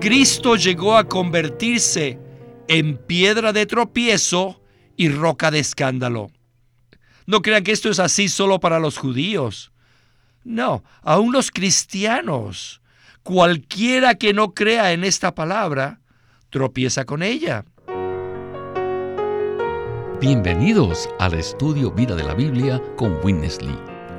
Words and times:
Cristo 0.00 0.56
llegó 0.56 0.96
a 0.96 1.04
convertirse 1.04 2.18
en 2.68 2.96
piedra 2.96 3.52
de 3.52 3.66
tropiezo 3.66 4.62
y 4.96 5.10
roca 5.10 5.50
de 5.50 5.58
escándalo. 5.58 6.30
No 7.26 7.42
crean 7.42 7.62
que 7.62 7.72
esto 7.72 7.90
es 7.90 7.98
así 7.98 8.30
solo 8.30 8.60
para 8.60 8.78
los 8.78 8.96
judíos. 8.96 9.72
No, 10.42 10.82
aún 11.02 11.32
los 11.32 11.50
cristianos, 11.50 12.80
cualquiera 13.22 14.14
que 14.14 14.32
no 14.32 14.54
crea 14.54 14.92
en 14.92 15.04
esta 15.04 15.34
palabra, 15.34 16.00
tropieza 16.48 17.04
con 17.04 17.22
ella. 17.22 17.66
Bienvenidos 20.18 21.10
al 21.18 21.34
estudio 21.34 21.90
Vida 21.90 22.16
de 22.16 22.24
la 22.24 22.34
Biblia 22.34 22.82
con 22.96 23.18
Witness 23.22 23.60
Lee. 23.60 23.89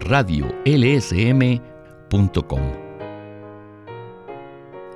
radiolsm.com. 0.00 0.54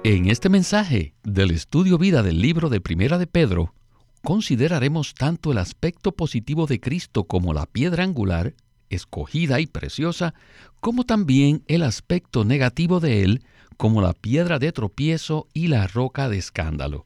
En 0.05 0.30
este 0.30 0.48
mensaje 0.48 1.15
del 1.25 1.51
estudio 1.51 1.98
vida 1.98 2.23
del 2.23 2.41
libro 2.41 2.69
de 2.69 2.80
Primera 2.80 3.19
de 3.19 3.27
Pedro, 3.27 3.75
consideraremos 4.23 5.14
tanto 5.14 5.53
el 5.53 5.58
aspecto 5.58 6.12
positivo 6.12 6.67
de 6.67 6.81
Cristo 6.81 7.25
como 7.25 7.53
la 7.53 7.67
piedra 7.67 8.05
angular, 8.05 8.55
escogida 8.91 9.61
y 9.61 9.67
preciosa, 9.67 10.34
como 10.81 11.05
también 11.05 11.62
el 11.67 11.83
aspecto 11.83 12.45
negativo 12.45 13.01
de 13.01 13.23
Él, 13.23 13.45
como 13.77 14.03
la 14.03 14.12
piedra 14.12 14.58
de 14.58 14.73
tropiezo 14.73 15.48
y 15.53 15.69
la 15.69 15.86
roca 15.86 16.28
de 16.28 16.39
escándalo. 16.39 17.05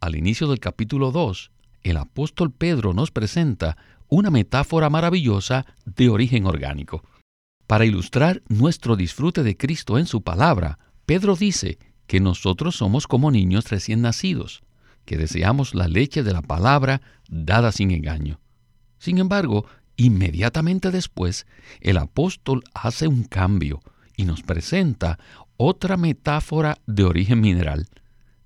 Al 0.00 0.16
inicio 0.16 0.48
del 0.48 0.60
capítulo 0.60 1.10
2, 1.10 1.50
el 1.82 1.96
apóstol 1.96 2.50
Pedro 2.52 2.92
nos 2.92 3.10
presenta 3.10 3.76
una 4.10 4.30
metáfora 4.30 4.90
maravillosa 4.90 5.64
de 5.86 6.10
origen 6.10 6.44
orgánico. 6.44 7.02
Para 7.66 7.86
ilustrar 7.86 8.42
nuestro 8.48 8.96
disfrute 8.96 9.42
de 9.42 9.56
Cristo 9.56 9.98
en 9.98 10.06
su 10.06 10.22
palabra, 10.22 10.78
Pedro 11.06 11.36
dice 11.36 11.78
que 12.06 12.20
nosotros 12.20 12.74
somos 12.76 13.06
como 13.06 13.30
niños 13.30 13.70
recién 13.70 14.02
nacidos, 14.02 14.62
que 15.04 15.16
deseamos 15.16 15.74
la 15.74 15.86
leche 15.86 16.24
de 16.24 16.32
la 16.32 16.42
palabra 16.42 17.00
dada 17.28 17.70
sin 17.70 17.92
engaño. 17.92 18.40
Sin 18.98 19.18
embargo, 19.18 19.66
inmediatamente 19.96 20.90
después, 20.90 21.46
el 21.80 21.96
apóstol 21.96 22.64
hace 22.74 23.06
un 23.06 23.22
cambio 23.22 23.80
y 24.16 24.24
nos 24.24 24.42
presenta 24.42 25.20
otra 25.56 25.96
metáfora 25.96 26.78
de 26.86 27.04
origen 27.04 27.40
mineral, 27.40 27.86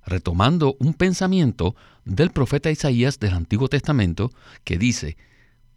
retomando 0.05 0.77
un 0.79 0.93
pensamiento 0.93 1.75
del 2.05 2.31
profeta 2.31 2.71
Isaías 2.71 3.19
del 3.19 3.33
Antiguo 3.33 3.69
Testamento 3.69 4.31
que 4.65 4.77
dice, 4.77 5.17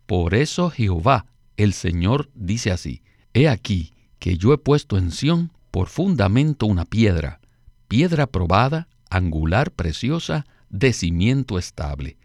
por 0.08 0.34
eso 0.34 0.72
Jehová, 0.72 1.28
el 1.58 1.74
Señor, 1.74 2.30
dice 2.34 2.72
así, 2.72 3.04
He 3.34 3.48
aquí 3.48 3.94
que 4.20 4.38
yo 4.38 4.54
he 4.54 4.58
puesto 4.58 4.98
en 4.98 5.12
Sión 5.12 5.52
por 5.70 5.90
fundamento 5.90 6.66
una 6.66 6.86
piedra, 6.86 7.40
piedra 7.88 8.26
probada, 8.26 8.88
angular, 9.10 9.72
preciosa, 9.72 10.46
de 10.70 10.94
cimiento 10.94 11.60
estable. 11.60 12.18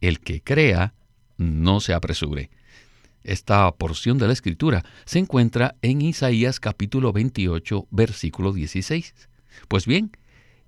El 0.00 0.20
que 0.20 0.42
crea, 0.42 0.94
no 1.36 1.80
se 1.80 1.94
apresure. 1.94 2.50
Esta 3.22 3.70
porción 3.72 4.18
de 4.18 4.26
la 4.26 4.32
escritura 4.32 4.84
se 5.04 5.18
encuentra 5.18 5.76
en 5.82 6.00
Isaías 6.02 6.60
capítulo 6.60 7.12
28, 7.12 7.86
versículo 7.90 8.52
16. 8.52 9.14
Pues 9.68 9.86
bien, 9.86 10.12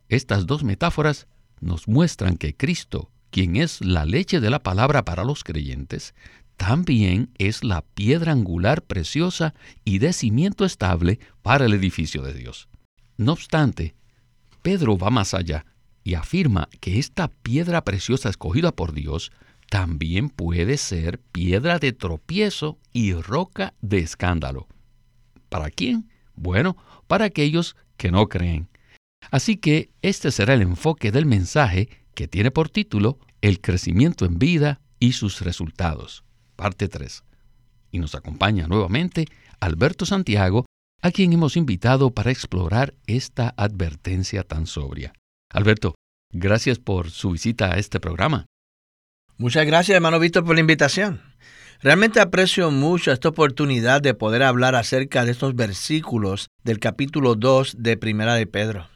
estas 0.09 0.47
dos 0.47 0.63
metáforas 0.63 1.27
nos 1.61 1.89
muestran 1.89 2.37
que 2.37 2.55
Cristo, 2.55 3.11
quien 3.31 3.57
es 3.57 3.81
la 3.81 4.05
leche 4.05 4.41
de 4.41 4.51
la 4.51 4.63
palabra 4.63 5.05
para 5.05 5.25
los 5.25 5.45
creyentes, 5.45 6.15
también 6.61 7.31
es 7.39 7.65
la 7.65 7.81
piedra 7.81 8.33
angular 8.33 8.83
preciosa 8.83 9.55
y 9.83 9.99
de 9.99 10.13
cimiento 10.13 10.67
estable 10.67 11.19
para 11.41 11.65
el 11.65 11.73
edificio 11.73 12.21
de 12.21 12.35
Dios. 12.35 12.69
No 13.17 13.33
obstante, 13.33 13.95
Pedro 14.61 14.99
va 14.99 15.09
más 15.09 15.33
allá 15.33 15.65
y 16.05 16.13
afirma 16.15 16.69
que 16.81 16.99
esta 16.99 17.29
piedra 17.29 17.83
preciosa 17.83 18.29
escogida 18.29 18.73
por 18.73 18.93
Dios 18.93 19.33
también 19.71 20.29
puede 20.29 20.77
ser 20.77 21.19
piedra 21.19 21.79
de 21.79 21.95
tropiezo 21.95 22.79
y 22.93 23.15
roca 23.15 23.73
de 23.81 24.01
escándalo. 24.01 24.69
¿Para 25.49 25.71
quién? 25.71 26.11
Bueno, 26.35 26.77
para 27.07 27.25
aquellos 27.25 27.75
que 27.97 28.11
no 28.11 28.29
creen. 28.29 28.69
Así 29.31 29.57
que 29.57 29.93
este 30.03 30.31
será 30.31 30.53
el 30.53 30.61
enfoque 30.61 31.11
del 31.11 31.25
mensaje 31.25 31.89
que 32.13 32.29
tiene 32.29 32.51
por 32.51 32.69
título 32.69 33.19
El 33.41 33.63
crecimiento 33.63 34.27
en 34.27 34.39
vida 34.39 34.83
y 34.99 35.13
sus 35.13 35.41
resultados 35.41 36.23
parte 36.61 36.89
3. 36.89 37.25
Y 37.91 38.01
nos 38.01 38.15
acompaña 38.15 38.69
nuevamente 38.69 39.25
Alberto 39.61 40.05
Santiago, 40.05 40.67
a 41.01 41.11
quien 41.11 41.33
hemos 41.33 41.57
invitado 41.57 42.11
para 42.11 42.31
explorar 42.31 42.93
esta 43.07 43.55
advertencia 43.57 44.43
tan 44.43 44.67
sobria. 44.67 45.15
Alberto, 45.51 45.95
gracias 46.31 46.79
por 46.79 47.11
su 47.11 47.31
visita 47.31 47.73
a 47.73 47.79
este 47.79 47.99
programa. 47.99 48.45
Muchas 49.39 49.65
gracias, 49.65 49.97
hermano 49.97 50.19
Víctor, 50.19 50.45
por 50.45 50.55
la 50.55 50.61
invitación. 50.61 51.23
Realmente 51.81 52.21
aprecio 52.21 52.71
mucho 52.71 53.11
esta 53.11 53.31
oportunidad 53.31 54.03
de 54.03 54.13
poder 54.13 54.43
hablar 54.43 54.75
acerca 54.75 55.25
de 55.25 55.33
estos 55.33 55.55
versículos 55.55 56.49
del 56.63 56.79
capítulo 56.79 57.37
2 57.37 57.77
de 57.79 57.97
Primera 57.97 58.35
de 58.35 58.47
Pedro. 58.47 58.87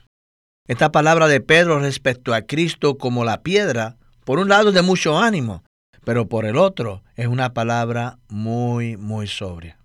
Esta 0.69 0.93
palabra 0.93 1.29
de 1.29 1.41
Pedro 1.41 1.79
respecto 1.79 2.35
a 2.35 2.43
Cristo 2.43 2.99
como 2.99 3.25
la 3.25 3.43
piedra, 3.43 3.97
por 4.27 4.39
un 4.39 4.51
lado 4.51 4.71
de 4.71 4.83
mucho 4.83 5.19
ánimo, 5.19 5.65
pero 6.05 6.29
por 6.29 6.45
el 6.45 6.57
otro 6.57 7.03
es 7.17 7.27
una 7.27 7.55
palabra 7.55 8.19
muy, 8.29 8.97
muy 8.97 9.27
sobria. 9.27 9.79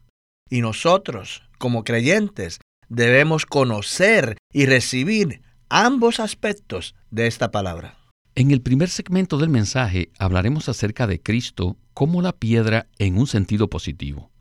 Y 0.50 0.62
nosotros, 0.62 1.44
como 1.58 1.84
creyentes, 1.84 2.60
debemos 2.90 3.46
conocer 3.46 4.38
y 4.52 4.66
recibir 4.66 5.42
ambos 5.70 6.20
aspectos 6.20 6.96
de 7.12 7.28
esta 7.28 7.52
palabra. 7.52 7.98
En 8.36 8.52
el 8.52 8.62
primer 8.62 8.90
segmento 8.90 9.38
del 9.38 9.50
mensaje 9.50 10.12
hablaremos 10.18 10.70
acerca 10.70 11.08
de 11.08 11.22
Cristo 11.22 11.78
como 11.94 12.22
la 12.22 12.34
piedra 12.34 12.88
en 12.98 13.18
un 13.18 13.28
sentido 13.28 13.70
positivo. 13.70 14.32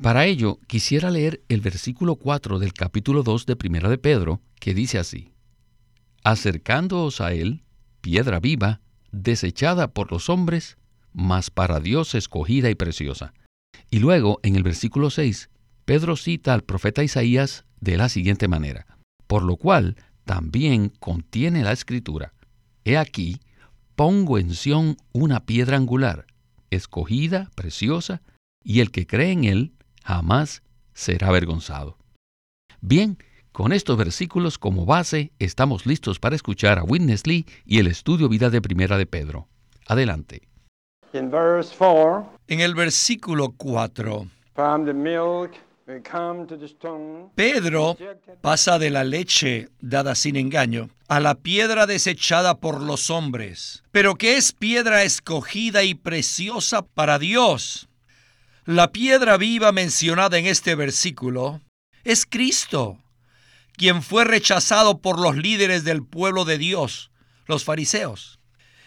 Para 0.00 0.26
ello, 0.26 0.58
quisiera 0.66 1.10
leer 1.10 1.42
el 1.48 1.60
versículo 1.60 2.16
4 2.16 2.58
del 2.58 2.74
capítulo 2.74 3.22
2 3.22 3.46
de 3.46 3.56
Primera 3.56 3.88
de 3.88 3.98
Pedro, 3.98 4.42
que 4.60 4.74
dice 4.74 4.98
así: 4.98 5.32
Acercándoos 6.22 7.20
a 7.20 7.32
él, 7.32 7.64
piedra 8.02 8.38
viva, 8.38 8.80
desechada 9.10 9.88
por 9.92 10.12
los 10.12 10.28
hombres, 10.28 10.76
mas 11.16 11.50
para 11.50 11.80
Dios 11.80 12.14
escogida 12.14 12.68
y 12.68 12.74
preciosa. 12.74 13.32
Y 13.90 14.00
luego, 14.00 14.38
en 14.42 14.54
el 14.54 14.62
versículo 14.62 15.08
6, 15.08 15.48
Pedro 15.86 16.14
cita 16.16 16.52
al 16.52 16.62
profeta 16.62 17.02
Isaías 17.02 17.64
de 17.80 17.96
la 17.96 18.10
siguiente 18.10 18.48
manera, 18.48 18.86
por 19.26 19.42
lo 19.42 19.56
cual 19.56 19.96
también 20.24 20.90
contiene 20.90 21.62
la 21.62 21.72
escritura, 21.72 22.34
He 22.84 22.98
aquí, 22.98 23.40
pongo 23.96 24.38
en 24.38 24.54
Sión 24.54 24.96
una 25.12 25.46
piedra 25.46 25.76
angular, 25.76 26.26
escogida, 26.70 27.50
preciosa, 27.56 28.22
y 28.62 28.80
el 28.80 28.90
que 28.90 29.06
cree 29.06 29.32
en 29.32 29.44
él 29.44 29.72
jamás 30.04 30.62
será 30.92 31.28
avergonzado. 31.28 31.98
Bien, 32.80 33.18
con 33.52 33.72
estos 33.72 33.96
versículos 33.96 34.58
como 34.58 34.84
base, 34.84 35.32
estamos 35.38 35.86
listos 35.86 36.20
para 36.20 36.36
escuchar 36.36 36.78
a 36.78 36.84
Witness 36.84 37.26
Lee 37.26 37.46
y 37.64 37.78
el 37.78 37.86
estudio 37.86 38.28
vida 38.28 38.50
de 38.50 38.60
Primera 38.60 38.98
de 38.98 39.06
Pedro. 39.06 39.48
Adelante. 39.86 40.42
En 42.48 42.60
el 42.60 42.74
versículo 42.74 43.52
4, 43.56 44.26
Pedro 47.34 47.96
pasa 48.40 48.78
de 48.78 48.90
la 48.90 49.04
leche 49.04 49.68
dada 49.80 50.14
sin 50.14 50.36
engaño 50.36 50.90
a 51.08 51.20
la 51.20 51.36
piedra 51.36 51.86
desechada 51.86 52.58
por 52.58 52.80
los 52.80 53.10
hombres, 53.10 53.84
pero 53.92 54.16
que 54.16 54.36
es 54.36 54.52
piedra 54.52 55.04
escogida 55.04 55.84
y 55.84 55.94
preciosa 55.94 56.82
para 56.82 57.18
Dios. 57.20 57.88
La 58.64 58.90
piedra 58.90 59.36
viva 59.36 59.70
mencionada 59.70 60.38
en 60.38 60.46
este 60.46 60.74
versículo 60.74 61.60
es 62.02 62.26
Cristo, 62.26 62.98
quien 63.76 64.02
fue 64.02 64.24
rechazado 64.24 64.98
por 64.98 65.20
los 65.20 65.36
líderes 65.36 65.84
del 65.84 66.02
pueblo 66.04 66.44
de 66.44 66.58
Dios, 66.58 67.12
los 67.46 67.64
fariseos. 67.64 68.35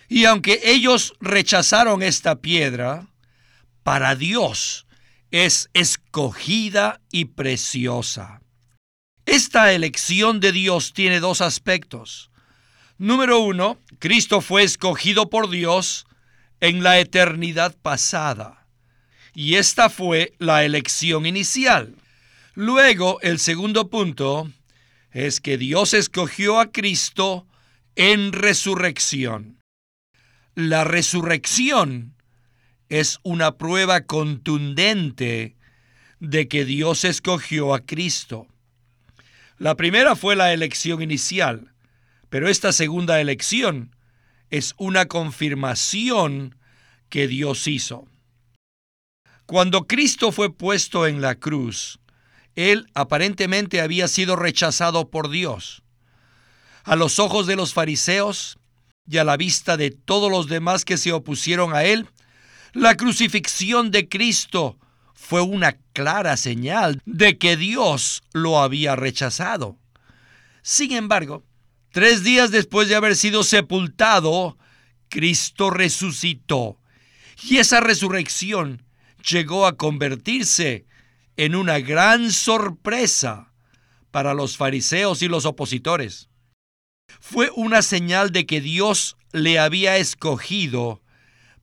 Y 0.10 0.26
aunque 0.26 0.60
ellos 0.64 1.14
rechazaron 1.22 2.02
esta 2.02 2.42
piedra, 2.42 3.08
para 3.84 4.16
Dios 4.16 4.88
es 5.32 5.70
escogida 5.74 7.00
y 7.12 7.26
preciosa. 7.26 8.42
Esta 9.28 9.72
elección 9.72 10.40
de 10.40 10.52
Dios 10.52 10.94
tiene 10.94 11.20
dos 11.20 11.42
aspectos. 11.42 12.32
Número 12.98 13.40
uno, 13.40 13.78
Cristo 14.00 14.42
fue 14.42 14.64
escogido 14.64 15.30
por 15.30 15.52
Dios 15.52 16.08
en 16.60 16.82
la 16.82 17.00
eternidad 17.00 17.76
pasada. 17.80 18.66
Y 19.36 19.56
esta 19.56 19.92
fue 19.92 20.34
la 20.40 20.66
elección 20.66 21.28
inicial. 21.28 21.96
Luego, 22.56 23.22
el 23.22 23.38
segundo 23.38 23.90
punto 23.90 24.52
es 25.12 25.40
que 25.40 25.60
Dios 25.60 25.94
escogió 25.94 26.60
a 26.60 26.72
Cristo 26.72 27.46
en 27.96 28.34
resurrección. 28.34 29.59
La 30.62 30.84
resurrección 30.84 32.16
es 32.90 33.20
una 33.24 33.58
prueba 33.58 34.02
contundente 34.02 35.56
de 36.20 36.50
que 36.50 36.66
Dios 36.66 37.06
escogió 37.06 37.74
a 37.74 37.80
Cristo. 37.80 38.46
La 39.58 39.76
primera 39.76 40.18
fue 40.18 40.36
la 40.36 40.52
elección 40.52 41.02
inicial, 41.02 41.72
pero 42.30 42.50
esta 42.50 42.74
segunda 42.74 43.22
elección 43.22 43.96
es 44.50 44.74
una 44.78 45.06
confirmación 45.06 46.58
que 47.08 47.30
Dios 47.30 47.66
hizo. 47.66 48.06
Cuando 49.46 49.88
Cristo 49.88 50.34
fue 50.34 50.54
puesto 50.54 51.08
en 51.08 51.22
la 51.22 51.36
cruz, 51.36 52.02
Él 52.56 52.90
aparentemente 52.96 53.80
había 53.80 54.10
sido 54.10 54.36
rechazado 54.36 55.10
por 55.10 55.30
Dios. 55.30 55.84
A 56.84 56.98
los 56.98 57.18
ojos 57.18 57.48
de 57.48 57.56
los 57.56 57.74
fariseos 57.74 58.59
y 59.10 59.18
a 59.18 59.24
la 59.24 59.38
vista 59.38 59.76
de 59.76 59.90
todos 59.90 60.30
los 60.30 60.48
demás 60.48 60.86
que 60.86 60.98
se 60.98 61.12
opusieron 61.12 61.74
a 61.74 61.84
Él, 61.84 62.08
la 62.74 62.96
crucifixión 62.96 63.90
de 63.90 64.08
Cristo 64.08 64.78
fue 65.16 65.42
una 65.42 65.78
clara 65.94 66.38
señal 66.38 67.02
de 67.06 67.40
que 67.40 67.58
Dios 67.58 68.22
lo 68.34 68.60
había 68.60 68.96
rechazado. 68.96 69.78
Sin 70.62 70.92
embargo, 70.92 71.44
tres 71.92 72.24
días 72.24 72.52
después 72.52 72.88
de 72.88 72.96
haber 72.96 73.16
sido 73.16 73.44
sepultado, 73.44 74.58
Cristo 75.10 75.72
resucitó. 75.72 76.78
Y 77.42 77.58
esa 77.58 77.80
resurrección 77.80 78.84
llegó 79.28 79.66
a 79.66 79.76
convertirse 79.76 80.86
en 81.36 81.56
una 81.56 81.80
gran 81.80 82.32
sorpresa 82.32 83.52
para 84.12 84.36
los 84.36 84.58
fariseos 84.58 85.22
y 85.24 85.28
los 85.28 85.46
opositores. 85.46 86.30
Fue 87.20 87.52
una 87.56 87.82
señal 87.82 88.32
de 88.32 88.46
que 88.46 88.62
Dios 88.62 89.18
le 89.32 89.60
había 89.60 89.98
escogido 89.98 91.02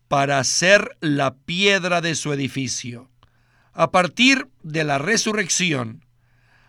para 0.08 0.42
ser 0.44 0.96
la 1.00 1.34
piedra 1.34 2.00
de 2.00 2.14
su 2.14 2.32
edificio. 2.32 3.10
A 3.72 3.90
partir 3.90 4.48
de 4.62 4.84
la 4.84 4.98
resurrección, 4.98 6.04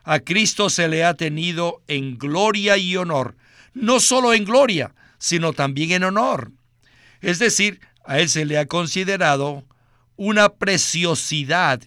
a 0.03 0.19
Cristo 0.19 0.69
se 0.69 0.87
le 0.87 1.03
ha 1.03 1.13
tenido 1.13 1.81
en 1.87 2.17
gloria 2.17 2.77
y 2.77 2.95
honor, 2.97 3.35
no 3.73 3.99
solo 3.99 4.33
en 4.33 4.45
gloria, 4.45 4.95
sino 5.19 5.53
también 5.53 5.91
en 5.91 6.03
honor. 6.03 6.51
Es 7.21 7.39
decir, 7.39 7.79
a 8.05 8.19
Él 8.19 8.29
se 8.29 8.45
le 8.45 8.57
ha 8.57 8.65
considerado 8.67 9.65
una 10.15 10.49
preciosidad 10.49 11.81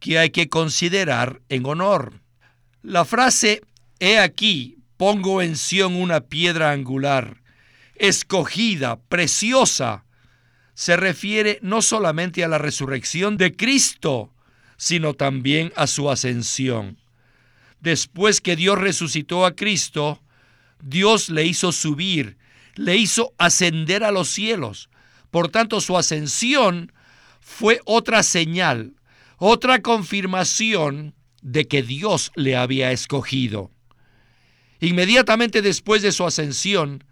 que 0.00 0.18
hay 0.18 0.30
que 0.30 0.48
considerar 0.48 1.40
en 1.48 1.66
honor. 1.66 2.20
La 2.82 3.04
frase, 3.04 3.62
he 3.98 4.18
aquí, 4.18 4.75
pongo 4.96 5.42
en 5.42 5.56
Sión 5.56 5.94
una 5.94 6.20
piedra 6.20 6.72
angular, 6.72 7.42
escogida, 7.96 9.00
preciosa, 9.08 10.04
se 10.74 10.96
refiere 10.96 11.58
no 11.62 11.80
solamente 11.80 12.44
a 12.44 12.48
la 12.48 12.58
resurrección 12.58 13.36
de 13.36 13.56
Cristo, 13.56 14.32
sino 14.76 15.14
también 15.14 15.72
a 15.76 15.86
su 15.86 16.10
ascensión. 16.10 16.98
Después 17.80 18.40
que 18.40 18.56
Dios 18.56 18.78
resucitó 18.78 19.46
a 19.46 19.54
Cristo, 19.54 20.20
Dios 20.82 21.30
le 21.30 21.46
hizo 21.46 21.72
subir, 21.72 22.36
le 22.74 22.96
hizo 22.96 23.32
ascender 23.38 24.04
a 24.04 24.10
los 24.10 24.28
cielos. 24.28 24.90
Por 25.30 25.48
tanto, 25.48 25.80
su 25.80 25.96
ascensión 25.96 26.92
fue 27.40 27.80
otra 27.84 28.22
señal, 28.22 28.94
otra 29.38 29.80
confirmación 29.80 31.14
de 31.40 31.66
que 31.66 31.82
Dios 31.82 32.32
le 32.34 32.56
había 32.56 32.92
escogido. 32.92 33.70
Inmediatamente 34.80 35.62
después 35.62 36.02
de 36.02 36.12
su 36.12 36.24
ascensión, 36.24 37.04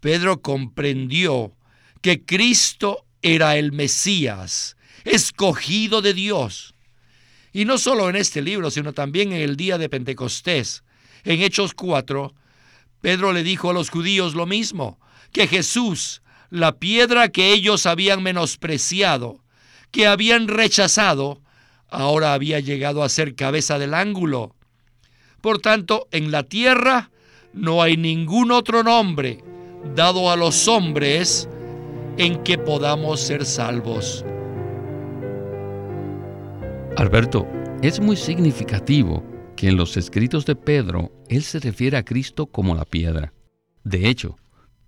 Pedro 0.00 0.40
comprendió 0.40 1.56
que 2.02 2.24
Cristo 2.24 3.04
era 3.22 3.56
el 3.56 3.72
Mesías, 3.72 4.76
escogido 5.04 6.02
de 6.02 6.14
Dios. 6.14 6.74
Y 7.52 7.64
no 7.64 7.78
solo 7.78 8.08
en 8.08 8.16
este 8.16 8.42
libro, 8.42 8.70
sino 8.70 8.92
también 8.92 9.32
en 9.32 9.40
el 9.40 9.56
día 9.56 9.76
de 9.76 9.88
Pentecostés. 9.88 10.84
En 11.24 11.40
Hechos 11.42 11.74
4, 11.74 12.34
Pedro 13.00 13.32
le 13.32 13.42
dijo 13.42 13.70
a 13.70 13.72
los 13.72 13.90
judíos 13.90 14.34
lo 14.34 14.46
mismo, 14.46 14.98
que 15.32 15.46
Jesús, 15.46 16.22
la 16.48 16.78
piedra 16.78 17.28
que 17.28 17.52
ellos 17.52 17.86
habían 17.86 18.22
menospreciado, 18.22 19.42
que 19.90 20.06
habían 20.06 20.48
rechazado, 20.48 21.42
ahora 21.88 22.34
había 22.34 22.60
llegado 22.60 23.02
a 23.02 23.08
ser 23.08 23.34
cabeza 23.34 23.78
del 23.78 23.94
ángulo. 23.94 24.54
Por 25.40 25.58
tanto, 25.58 26.06
en 26.10 26.30
la 26.30 26.42
tierra 26.42 27.10
no 27.52 27.82
hay 27.82 27.96
ningún 27.96 28.52
otro 28.52 28.82
nombre 28.82 29.42
dado 29.94 30.30
a 30.30 30.36
los 30.36 30.68
hombres 30.68 31.48
en 32.18 32.42
que 32.42 32.58
podamos 32.58 33.20
ser 33.20 33.44
salvos. 33.46 34.24
Alberto, 36.96 37.46
es 37.82 38.00
muy 38.00 38.16
significativo 38.16 39.24
que 39.56 39.68
en 39.68 39.76
los 39.76 39.96
escritos 39.96 40.44
de 40.44 40.56
Pedro 40.56 41.12
él 41.28 41.42
se 41.42 41.60
refiere 41.60 41.96
a 41.96 42.04
Cristo 42.04 42.46
como 42.46 42.74
la 42.74 42.84
piedra. 42.84 43.32
De 43.84 44.08
hecho, 44.08 44.36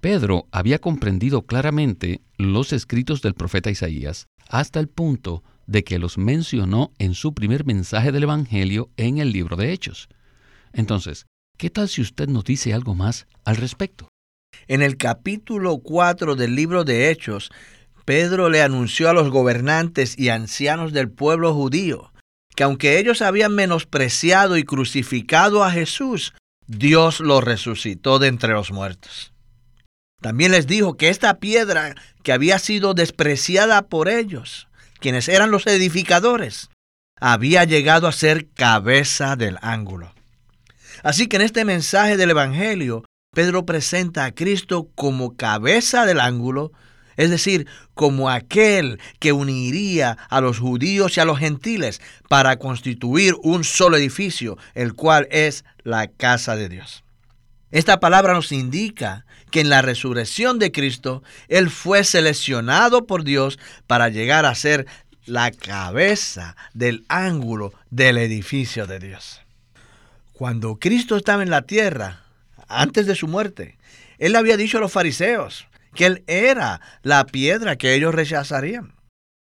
Pedro 0.00 0.46
había 0.50 0.78
comprendido 0.78 1.46
claramente 1.46 2.20
los 2.37 2.72
escritos 2.72 3.22
del 3.22 3.34
profeta 3.34 3.70
Isaías 3.70 4.26
hasta 4.48 4.81
el 4.81 4.88
punto 4.88 5.43
de 5.66 5.84
que 5.84 5.98
los 5.98 6.19
mencionó 6.19 6.93
en 6.98 7.14
su 7.14 7.32
primer 7.32 7.64
mensaje 7.64 8.12
del 8.12 8.25
Evangelio 8.25 8.90
en 8.96 9.19
el 9.19 9.32
libro 9.32 9.56
de 9.56 9.72
Hechos. 9.72 10.08
Entonces, 10.72 11.26
¿qué 11.58 11.70
tal 11.70 11.88
si 11.88 12.00
usted 12.00 12.28
nos 12.28 12.44
dice 12.44 12.72
algo 12.74 12.94
más 12.94 13.26
al 13.44 13.56
respecto? 13.56 14.08
En 14.69 14.82
el 14.82 14.96
capítulo 14.96 15.78
4 15.78 16.36
del 16.36 16.54
libro 16.54 16.84
de 16.84 17.10
Hechos, 17.10 17.50
Pedro 18.04 18.48
le 18.48 18.62
anunció 18.62 19.08
a 19.08 19.12
los 19.12 19.30
gobernantes 19.30 20.19
y 20.19 20.28
ancianos 20.28 20.92
del 20.92 21.10
pueblo 21.10 21.54
judío 21.54 22.12
que 22.54 22.64
aunque 22.64 22.98
ellos 22.98 23.22
habían 23.22 23.54
menospreciado 23.54 24.56
y 24.56 24.64
crucificado 24.64 25.64
a 25.64 25.70
Jesús, 25.70 26.34
Dios 26.66 27.20
lo 27.20 27.40
resucitó 27.40 28.19
de 28.19 28.28
entre 28.28 28.52
los 28.52 28.72
muertos. 28.72 29.32
También 30.20 30.52
les 30.52 30.67
dijo 30.67 30.96
que 30.96 31.08
esta 31.08 31.38
piedra 31.38 31.94
que 32.22 32.32
había 32.32 32.58
sido 32.58 32.94
despreciada 32.94 33.82
por 33.82 34.08
ellos, 34.08 34.69
quienes 35.00 35.29
eran 35.29 35.50
los 35.50 35.67
edificadores, 35.67 36.70
había 37.19 37.64
llegado 37.64 38.06
a 38.06 38.12
ser 38.12 38.48
cabeza 38.50 39.36
del 39.36 39.58
ángulo. 39.62 40.14
Así 41.02 41.26
que 41.26 41.36
en 41.36 41.42
este 41.42 41.64
mensaje 41.64 42.16
del 42.16 42.30
Evangelio, 42.30 43.04
Pedro 43.34 43.64
presenta 43.66 44.24
a 44.24 44.32
Cristo 44.32 44.88
como 44.94 45.36
cabeza 45.36 46.06
del 46.06 46.20
ángulo, 46.20 46.72
es 47.16 47.30
decir, 47.30 47.66
como 47.94 48.30
aquel 48.30 49.00
que 49.18 49.32
uniría 49.32 50.16
a 50.28 50.40
los 50.40 50.58
judíos 50.58 51.16
y 51.16 51.20
a 51.20 51.24
los 51.24 51.38
gentiles 51.38 52.00
para 52.28 52.56
constituir 52.56 53.34
un 53.42 53.64
solo 53.64 53.96
edificio, 53.96 54.58
el 54.74 54.94
cual 54.94 55.28
es 55.30 55.64
la 55.82 56.08
casa 56.08 56.56
de 56.56 56.68
Dios. 56.68 57.04
Esta 57.70 58.00
palabra 58.00 58.34
nos 58.34 58.52
indica 58.52 59.24
que 59.50 59.60
en 59.60 59.70
la 59.70 59.82
resurrección 59.82 60.58
de 60.58 60.72
Cristo, 60.72 61.22
Él 61.48 61.70
fue 61.70 62.04
seleccionado 62.04 63.06
por 63.06 63.24
Dios 63.24 63.58
para 63.86 64.08
llegar 64.08 64.44
a 64.44 64.54
ser 64.54 64.86
la 65.24 65.50
cabeza 65.52 66.56
del 66.74 67.04
ángulo 67.08 67.72
del 67.90 68.18
edificio 68.18 68.86
de 68.86 68.98
Dios. 68.98 69.42
Cuando 70.43 70.81
Cristo 70.81 71.17
estaba 71.17 71.44
en 71.44 71.51
la 71.51 71.63
tierra, 71.63 72.25
antes 72.67 73.06
de 73.06 73.15
su 73.15 73.29
muerte. 73.29 73.79
Él 74.19 74.34
había 74.34 74.56
dicho 74.56 74.79
a 74.79 74.81
los 74.81 74.91
fariseos 74.91 75.69
que 75.94 76.05
él 76.05 76.25
era 76.27 76.81
la 77.05 77.27
piedra 77.27 77.77
que 77.77 77.94
ellos 77.94 78.13
rechazarían. 78.13 78.96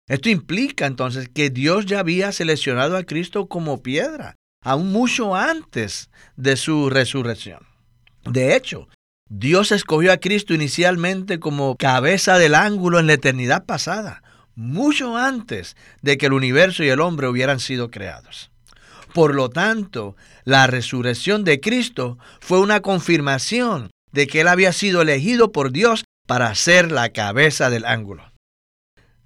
Esto 0.08 0.30
implica 0.30 0.86
entonces 0.86 1.28
que 1.28 1.48
Dios 1.48 1.86
ya 1.86 2.00
había 2.00 2.32
seleccionado 2.32 2.96
a 2.96 3.04
Cristo 3.04 3.46
como 3.46 3.84
piedra, 3.84 4.34
aún 4.64 4.90
mucho 4.90 5.36
antes 5.36 6.10
de 6.34 6.56
su 6.56 6.90
resurrección. 6.90 7.60
De 8.24 8.56
hecho, 8.56 8.88
Dios 9.28 9.70
escogió 9.70 10.12
a 10.12 10.16
Cristo 10.16 10.54
inicialmente 10.54 11.38
como 11.38 11.76
cabeza 11.76 12.36
del 12.36 12.56
ángulo 12.56 12.98
en 12.98 13.06
la 13.06 13.12
eternidad 13.12 13.64
pasada, 13.64 14.24
mucho 14.56 15.16
antes 15.16 15.76
de 16.02 16.18
que 16.18 16.26
el 16.26 16.32
universo 16.32 16.82
y 16.82 16.88
el 16.88 16.98
hombre 16.98 17.28
hubieran 17.28 17.60
sido 17.60 17.92
creados. 17.92 18.50
Por 19.12 19.34
lo 19.34 19.50
tanto, 19.50 20.16
la 20.44 20.66
resurrección 20.66 21.44
de 21.44 21.60
Cristo 21.60 22.18
fue 22.40 22.60
una 22.60 22.80
confirmación 22.80 23.90
de 24.12 24.26
que 24.26 24.40
Él 24.40 24.48
había 24.48 24.72
sido 24.72 25.02
elegido 25.02 25.52
por 25.52 25.72
Dios 25.72 26.04
para 26.26 26.54
ser 26.54 26.92
la 26.92 27.10
cabeza 27.10 27.70
del 27.70 27.84
ángulo. 27.84 28.32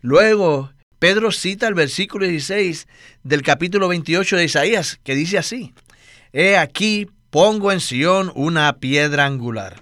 Luego, 0.01 0.73
Pedro 0.99 1.33
cita 1.33 1.69
el 1.69 1.75
versículo 1.75 2.27
16 2.27 2.87
del 3.23 3.43
capítulo 3.43 3.89
28 3.89 4.37
de 4.37 4.45
Isaías, 4.45 5.01
que 5.03 5.15
dice 5.15 5.39
así, 5.39 5.75
He 6.33 6.57
aquí, 6.57 7.09
pongo 7.31 7.73
en 7.73 7.81
Sión 7.81 8.33
una 8.35 8.79
piedra 8.79 9.27
angular. 9.27 9.81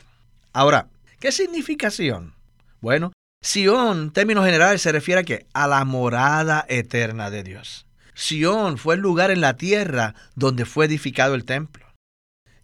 Ahora, 0.52 0.88
¿Qué 1.22 1.30
significa 1.30 1.92
Sión? 1.92 2.34
Bueno, 2.80 3.12
Sión, 3.44 3.98
en 3.98 4.10
términos 4.10 4.44
generales, 4.44 4.82
se 4.82 4.90
refiere 4.90 5.20
a, 5.20 5.22
qué? 5.22 5.46
a 5.52 5.68
la 5.68 5.84
morada 5.84 6.66
eterna 6.68 7.30
de 7.30 7.44
Dios. 7.44 7.86
Sión 8.14 8.78
fue 8.78 8.96
el 8.96 9.00
lugar 9.00 9.30
en 9.30 9.40
la 9.40 9.56
tierra 9.56 10.14
donde 10.34 10.64
fue 10.64 10.86
edificado 10.86 11.34
el 11.34 11.44
templo. 11.44 11.86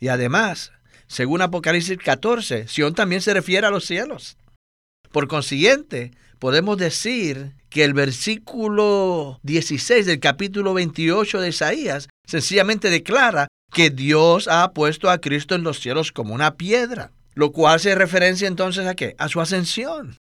Y 0.01 0.09
además, 0.09 0.73
según 1.07 1.43
Apocalipsis 1.43 1.99
14, 1.99 2.69
Sión 2.69 2.95
también 2.95 3.21
se 3.21 3.35
refiere 3.35 3.67
a 3.67 3.71
los 3.71 3.85
cielos. 3.85 4.37
Por 5.11 5.27
consiguiente, 5.27 6.13
podemos 6.39 6.77
decir 6.77 7.55
que 7.71 7.85
el 7.85 7.95
versículo 7.95 9.41
16 9.43 10.07
del 10.07 10.21
capítulo 10.21 10.75
28 10.75 11.41
de 11.41 11.49
Isaías 11.49 12.09
sencillamente 12.27 12.91
declara 12.91 13.49
que 13.73 13.91
Dios 13.91 14.49
ha 14.49 14.73
puesto 14.73 15.11
a 15.11 15.21
Cristo 15.21 15.55
en 15.55 15.63
los 15.63 15.81
cielos 15.81 16.13
como 16.13 16.35
una 16.35 16.57
piedra, 16.57 17.13
lo 17.35 17.53
cual 17.53 17.81
se 17.81 17.95
referencia 17.95 18.49
entonces 18.49 18.87
a 18.87 18.95
qué? 18.95 19.15
A 19.19 19.29
su 19.29 19.41
ascensión. 19.41 20.17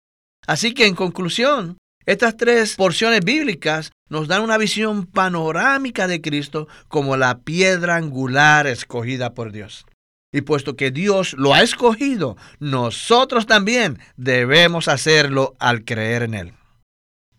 Así 0.46 0.74
que 0.74 0.86
en 0.86 0.94
conclusión, 0.94 1.78
estas 2.06 2.36
tres 2.36 2.76
porciones 2.76 3.20
bíblicas 3.24 3.90
nos 4.08 4.28
dan 4.28 4.42
una 4.42 4.58
visión 4.58 5.06
panorámica 5.06 6.06
de 6.06 6.20
Cristo 6.20 6.68
como 6.86 7.16
la 7.16 7.40
piedra 7.40 7.96
angular 7.96 8.68
escogida 8.68 9.34
por 9.34 9.50
Dios. 9.50 9.84
Y 10.32 10.42
puesto 10.42 10.76
que 10.76 10.92
Dios 10.92 11.34
lo 11.34 11.52
ha 11.52 11.62
escogido, 11.62 12.36
nosotros 12.60 13.46
también 13.46 13.98
debemos 14.16 14.86
hacerlo 14.86 15.54
al 15.58 15.84
creer 15.84 16.22
en 16.22 16.34
Él. 16.34 16.52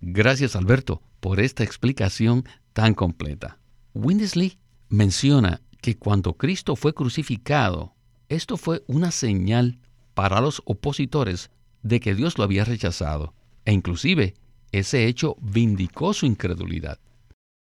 Gracias 0.01 0.55
Alberto 0.55 1.01
por 1.21 1.39
esta 1.39 1.63
explicación 1.63 2.43
tan 2.73 2.93
completa. 2.93 3.59
Windesley 3.93 4.59
menciona 4.89 5.61
que 5.81 5.97
cuando 5.97 6.33
Cristo 6.33 6.75
fue 6.75 6.93
crucificado, 6.93 7.95
esto 8.27 8.57
fue 8.57 8.83
una 8.87 9.11
señal 9.11 9.79
para 10.13 10.41
los 10.41 10.61
opositores 10.65 11.51
de 11.83 11.99
que 11.99 12.15
Dios 12.15 12.37
lo 12.37 12.43
había 12.43 12.65
rechazado, 12.65 13.33
e 13.63 13.71
inclusive 13.71 14.33
ese 14.71 15.07
hecho 15.07 15.35
vindicó 15.41 16.13
su 16.13 16.25
incredulidad. 16.25 16.99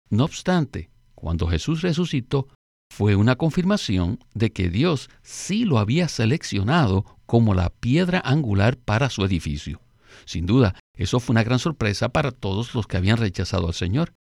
No 0.10 0.26
obstante, 0.26 0.90
cuando 1.16 1.48
Jesús 1.48 1.82
resucitó, 1.82 2.48
fue 2.92 3.16
una 3.16 3.38
confirmación 3.38 4.20
de 4.34 4.52
que 4.52 4.70
Dios 4.70 5.10
sí 5.22 5.64
lo 5.64 5.80
había 5.80 6.10
seleccionado 6.10 7.06
como 7.26 7.54
la 7.54 7.70
piedra 7.70 8.22
angular 8.26 8.78
para 8.78 9.10
su 9.10 9.24
edificio. 9.24 9.80
Sin 10.26 10.46
duda, 10.46 10.76
eso 10.98 11.22
fue 11.22 11.34
una 11.34 11.44
gran 11.44 11.60
sorpresa 11.60 12.10
para 12.10 12.32
todos 12.32 12.76
los 12.76 12.88
que 12.88 12.98
habían 12.98 13.18
rechazado 13.18 13.68
al 13.68 13.74
Señor. 13.74 14.14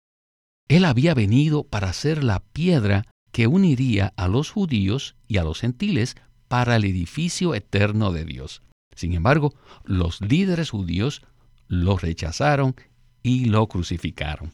Él 0.69 0.85
había 0.85 1.13
venido 1.13 1.63
para 1.65 1.91
ser 1.91 2.23
la 2.23 2.39
piedra 2.39 3.05
que 3.33 3.47
uniría 3.47 4.13
a 4.15 4.29
los 4.29 4.51
judíos 4.51 5.15
y 5.27 5.37
a 5.37 5.43
los 5.43 5.59
gentiles 5.59 6.15
para 6.47 6.77
el 6.77 6.85
edificio 6.85 7.55
eterno 7.55 8.13
de 8.13 8.23
Dios. 8.23 8.61
Sin 8.95 9.13
embargo, 9.13 9.53
los 9.83 10.21
líderes 10.21 10.69
judíos 10.69 11.23
lo 11.71 11.97
rechazaron 11.97 12.75
y 13.23 13.45
lo 13.45 13.65
crucificaron. 13.67 14.53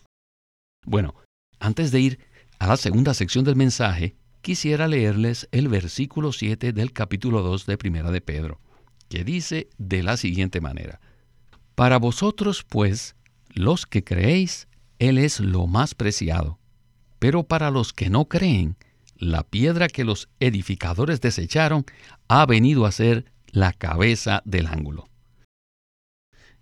Bueno, 0.86 1.16
antes 1.60 1.92
de 1.92 2.00
ir 2.00 2.20
a 2.60 2.68
la 2.68 2.78
segunda 2.78 3.16
sección 3.16 3.44
del 3.44 3.56
mensaje, 3.56 4.16
quisiera 4.44 4.88
leerles 4.88 5.50
el 5.52 5.68
versículo 5.68 6.32
7 6.32 6.74
del 6.74 6.94
capítulo 6.94 7.42
2 7.42 7.66
de 7.66 7.78
Primera 7.80 8.12
de 8.12 8.22
Pedro, 8.22 8.62
que 9.10 9.24
dice 9.24 9.68
de 9.80 10.04
la 10.04 10.16
siguiente 10.16 10.62
manera: 10.62 11.02
Para 11.74 11.98
vosotros, 11.98 12.64
pues, 12.64 13.16
los 13.50 13.88
que 13.88 14.04
creéis, 14.04 14.68
Él 15.00 15.18
es 15.18 15.40
lo 15.40 15.66
más 15.66 15.96
preciado, 15.96 16.60
pero 17.18 17.42
para 17.42 17.72
los 17.72 17.94
que 17.94 18.12
no 18.12 18.26
creen, 18.26 18.78
la 19.16 19.42
piedra 19.42 19.88
que 19.88 20.04
los 20.04 20.30
edificadores 20.40 21.20
desecharon 21.20 21.84
ha 22.28 22.46
venido 22.46 22.86
a 22.86 22.92
ser 22.92 23.26
la 23.48 23.74
cabeza 23.74 24.44
del 24.46 24.68
ángulo. 24.68 25.10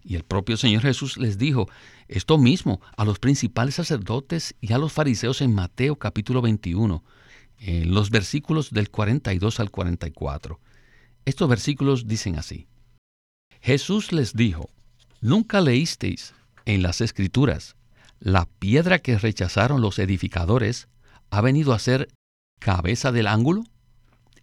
Y 0.08 0.16
el 0.16 0.24
propio 0.24 0.56
Señor 0.56 0.84
Jesús 0.84 1.18
les 1.18 1.40
dijo 1.40 1.68
esto 2.08 2.38
mismo 2.38 2.80
a 2.96 3.06
los 3.06 3.18
principales 3.18 3.74
sacerdotes 3.74 4.54
y 4.62 4.72
a 4.72 4.78
los 4.78 4.94
fariseos 4.94 5.42
en 5.42 5.56
Mateo 5.56 5.96
capítulo 5.96 6.44
21, 6.44 7.04
en 7.58 7.92
los 7.92 8.12
versículos 8.12 8.70
del 8.70 8.92
42 8.92 9.60
al 9.60 9.72
44. 9.72 10.60
Estos 11.26 11.50
versículos 11.50 12.08
dicen 12.08 12.38
así. 12.38 12.68
Jesús 13.62 14.12
les 14.12 14.34
dijo, 14.34 14.70
¿nunca 15.22 15.60
leísteis 15.60 16.36
en 16.66 16.84
las 16.84 17.02
escrituras, 17.02 17.76
la 18.20 18.46
piedra 18.46 19.00
que 19.00 19.18
rechazaron 19.18 19.82
los 19.82 19.98
edificadores 19.98 20.88
ha 21.32 21.42
venido 21.42 21.74
a 21.74 21.80
ser 21.80 22.10
cabeza 22.60 23.12
del 23.12 23.26
ángulo? 23.26 23.64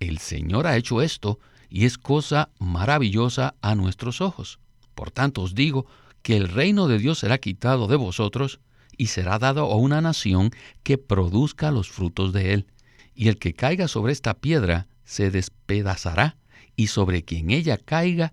El 0.01 0.19
Señor 0.19 0.67
ha 0.67 0.77
hecho 0.77 1.03
esto 1.03 1.39
y 1.71 1.85
es 1.85 1.99
cosa 1.99 2.51
maravillosa 2.59 3.55
a 3.63 3.77
nuestros 3.77 4.21
ojos. 4.21 4.59
Por 4.95 5.11
tanto 5.11 5.43
os 5.43 5.55
digo 5.55 5.87
que 6.23 6.37
el 6.37 6.49
reino 6.49 6.89
de 6.89 6.99
Dios 6.99 7.19
será 7.19 7.39
quitado 7.39 7.87
de 7.87 7.97
vosotros 7.97 8.61
y 8.97 9.07
será 9.07 9.39
dado 9.39 9.71
a 9.71 9.77
una 9.77 10.01
nación 10.01 10.51
que 10.83 10.99
produzca 10.99 11.71
los 11.71 11.91
frutos 11.91 12.33
de 12.33 12.53
él. 12.53 12.67
Y 13.15 13.29
el 13.29 13.39
que 13.39 13.55
caiga 13.55 13.89
sobre 13.89 14.13
esta 14.13 14.35
piedra 14.35 14.87
se 15.05 15.31
despedazará, 15.31 16.37
y 16.77 16.87
sobre 16.87 17.23
quien 17.23 17.51
ella 17.51 17.77
caiga 17.77 18.33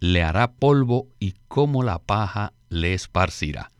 le 0.00 0.22
hará 0.22 0.52
polvo 0.52 1.08
y 1.18 1.34
como 1.48 1.82
la 1.82 1.98
paja 1.98 2.52
le 2.68 2.94
esparcirá. 2.94 3.72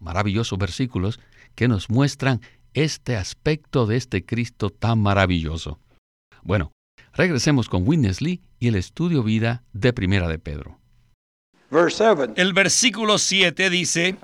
Maravillosos 0.00 0.58
versículos 0.58 1.20
que 1.54 1.68
nos 1.68 1.90
muestran 1.90 2.40
este 2.74 3.16
aspecto 3.16 3.86
de 3.86 3.96
este 3.96 4.24
Cristo 4.24 4.70
tan 4.70 5.00
maravilloso. 5.00 5.78
Bueno, 6.42 6.72
regresemos 7.18 7.68
con 7.68 7.82
Winnesley 7.86 8.40
y 8.60 8.68
el 8.68 8.76
estudio 8.76 9.24
vida 9.24 9.64
de 9.72 9.92
Primera 9.92 10.28
de 10.28 10.38
Pedro. 10.38 10.78
El 12.36 12.52
versículo 12.52 13.18
7 13.18 13.70
dice, 13.70 14.16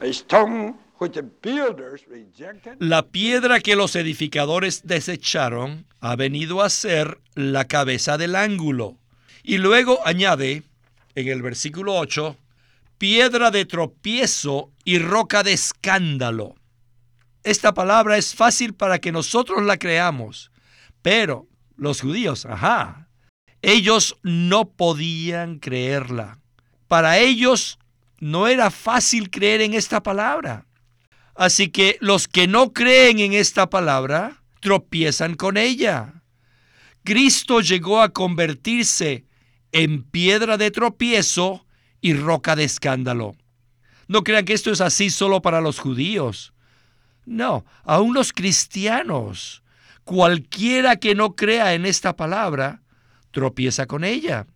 la 2.79 3.03
piedra 3.03 3.61
que 3.61 3.75
los 3.75 3.97
edificadores 3.97 4.83
desecharon 4.85 5.87
ha 6.01 6.15
venido 6.15 6.63
a 6.63 6.71
ser 6.71 7.19
la 7.35 7.65
cabeza 7.65 8.17
del 8.17 8.37
ángulo. 8.37 8.97
Y 9.43 9.59
luego 9.59 9.99
añade, 10.07 10.63
en 11.17 11.29
el 11.29 11.43
versículo 11.43 11.97
8, 11.97 12.37
piedra 12.97 13.51
de 13.51 13.67
tropiezo 13.67 14.71
y 14.85 15.01
roca 15.01 15.43
de 15.43 15.53
escándalo. 15.53 16.55
Esta 17.43 17.75
palabra 17.75 18.17
es 18.17 18.37
fácil 18.37 18.73
para 18.73 19.01
que 19.01 19.11
nosotros 19.11 19.65
la 19.65 19.79
creamos, 19.79 20.53
pero 21.03 21.49
los 21.77 22.01
judíos, 22.01 22.47
ajá, 22.47 23.09
ellos 23.63 24.19
no 24.23 24.71
podían 24.71 25.59
creerla. 25.59 26.39
Para 26.87 27.19
ellos 27.19 27.79
no 28.21 28.47
era 28.47 28.71
fácil 28.71 29.31
creer 29.31 29.63
en 29.63 29.75
esta 29.75 30.03
palabra. 30.03 30.67
Así 31.35 31.69
que 31.69 31.97
los 32.01 32.29
que 32.29 32.47
no 32.47 32.73
creen 32.73 33.19
en 33.19 33.33
esta 33.33 33.69
palabra 33.71 34.43
tropiezan 34.61 35.35
con 35.35 35.57
ella. 35.57 36.23
Cristo 37.03 37.61
llegó 37.61 38.01
a 38.01 38.11
convertirse 38.11 39.25
en 39.73 40.05
piedra 40.05 40.57
de 40.57 40.71
tropiezo 40.71 41.67
y 42.01 42.15
roca 42.15 42.55
de 42.57 42.65
escándalo. 42.65 43.35
No 44.09 44.23
crean 44.23 44.45
que 44.45 44.53
esto 44.53 44.71
es 44.71 44.81
así 44.81 45.11
solo 45.11 45.43
para 45.43 45.61
los 45.61 45.79
judíos. 45.81 46.53
No, 47.27 47.65
aún 47.85 48.15
los 48.15 48.33
cristianos, 48.33 49.64
cualquiera 50.05 50.97
que 50.97 51.15
no 51.15 51.35
crea 51.35 51.75
en 51.75 51.87
esta 51.87 52.17
palabra, 52.17 52.83
tropieza 53.31 53.87
con 53.87 54.05
ella. 54.05 54.47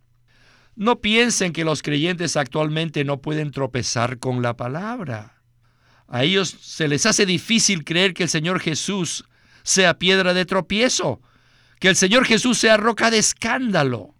No 0.75 1.01
piensen 1.01 1.51
que 1.51 1.65
los 1.65 1.81
creyentes 1.81 2.37
actualmente 2.37 3.03
no 3.03 3.21
pueden 3.21 3.51
tropezar 3.51 4.19
con 4.19 4.41
la 4.41 4.55
palabra. 4.55 5.41
A 6.07 6.23
ellos 6.23 6.55
se 6.61 6.87
les 6.87 7.05
hace 7.05 7.25
difícil 7.25 7.83
creer 7.83 8.13
que 8.13 8.23
el 8.23 8.29
Señor 8.29 8.59
Jesús 8.59 9.25
sea 9.63 9.99
piedra 9.99 10.33
de 10.33 10.45
tropiezo, 10.45 11.21
que 11.79 11.89
el 11.89 11.95
Señor 11.95 12.25
Jesús 12.25 12.57
sea 12.57 12.77
roca 12.77 13.11
de 13.11 13.17
escándalo. 13.17 14.15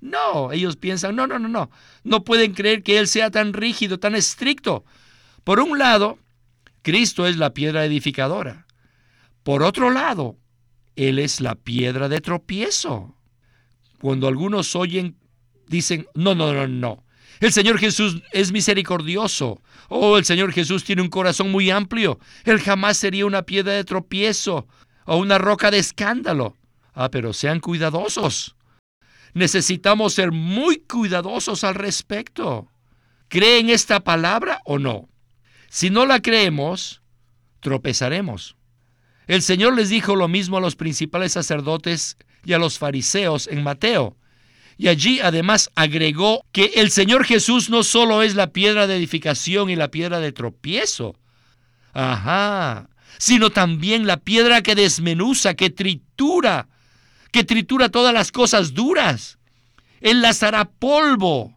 No, 0.00 0.52
ellos 0.52 0.76
piensan, 0.76 1.16
no, 1.16 1.26
no, 1.26 1.38
no, 1.38 1.48
no, 1.48 1.70
no 2.04 2.24
pueden 2.24 2.54
creer 2.54 2.82
que 2.82 2.98
Él 2.98 3.08
sea 3.08 3.30
tan 3.30 3.52
rígido, 3.52 3.98
tan 3.98 4.14
estricto. 4.14 4.84
Por 5.44 5.60
un 5.60 5.78
lado, 5.78 6.18
Cristo 6.82 7.26
es 7.26 7.36
la 7.36 7.52
piedra 7.52 7.84
edificadora. 7.84 8.66
Por 9.42 9.62
otro 9.62 9.90
lado, 9.90 10.36
Él 10.98 11.20
es 11.20 11.40
la 11.40 11.54
piedra 11.54 12.08
de 12.08 12.20
tropiezo. 12.20 13.14
Cuando 14.00 14.26
algunos 14.26 14.74
oyen, 14.74 15.16
dicen, 15.68 16.08
no, 16.14 16.34
no, 16.34 16.52
no, 16.52 16.66
no. 16.66 17.04
El 17.38 17.52
Señor 17.52 17.78
Jesús 17.78 18.20
es 18.32 18.50
misericordioso. 18.50 19.62
Oh, 19.88 20.18
el 20.18 20.24
Señor 20.24 20.52
Jesús 20.52 20.82
tiene 20.82 21.02
un 21.02 21.08
corazón 21.08 21.52
muy 21.52 21.70
amplio. 21.70 22.18
Él 22.44 22.60
jamás 22.60 22.96
sería 22.96 23.26
una 23.26 23.42
piedra 23.42 23.74
de 23.74 23.84
tropiezo 23.84 24.66
o 25.04 25.18
una 25.18 25.38
roca 25.38 25.70
de 25.70 25.78
escándalo. 25.78 26.56
Ah, 26.94 27.12
pero 27.12 27.32
sean 27.32 27.60
cuidadosos. 27.60 28.56
Necesitamos 29.34 30.14
ser 30.14 30.32
muy 30.32 30.80
cuidadosos 30.80 31.62
al 31.62 31.76
respecto. 31.76 32.66
¿Creen 33.28 33.70
esta 33.70 34.00
palabra 34.00 34.62
o 34.64 34.80
no? 34.80 35.08
Si 35.68 35.90
no 35.90 36.06
la 36.06 36.20
creemos, 36.20 37.02
tropezaremos. 37.60 38.57
El 39.28 39.42
Señor 39.42 39.76
les 39.76 39.90
dijo 39.90 40.16
lo 40.16 40.26
mismo 40.26 40.56
a 40.56 40.60
los 40.60 40.74
principales 40.74 41.32
sacerdotes 41.32 42.16
y 42.44 42.54
a 42.54 42.58
los 42.58 42.78
fariseos 42.78 43.46
en 43.46 43.62
Mateo. 43.62 44.16
Y 44.78 44.88
allí 44.88 45.20
además 45.20 45.70
agregó 45.74 46.42
que 46.50 46.72
el 46.76 46.90
Señor 46.90 47.24
Jesús 47.24 47.68
no 47.68 47.82
solo 47.82 48.22
es 48.22 48.34
la 48.34 48.52
piedra 48.52 48.86
de 48.86 48.96
edificación 48.96 49.68
y 49.68 49.76
la 49.76 49.90
piedra 49.90 50.18
de 50.20 50.32
tropiezo, 50.32 51.14
ajá, 51.92 52.88
sino 53.18 53.50
también 53.50 54.06
la 54.06 54.16
piedra 54.16 54.62
que 54.62 54.74
desmenuza, 54.74 55.54
que 55.54 55.68
tritura, 55.68 56.68
que 57.30 57.44
tritura 57.44 57.90
todas 57.90 58.14
las 58.14 58.32
cosas 58.32 58.72
duras. 58.72 59.38
Él 60.00 60.22
las 60.22 60.42
hará 60.42 60.64
polvo. 60.70 61.54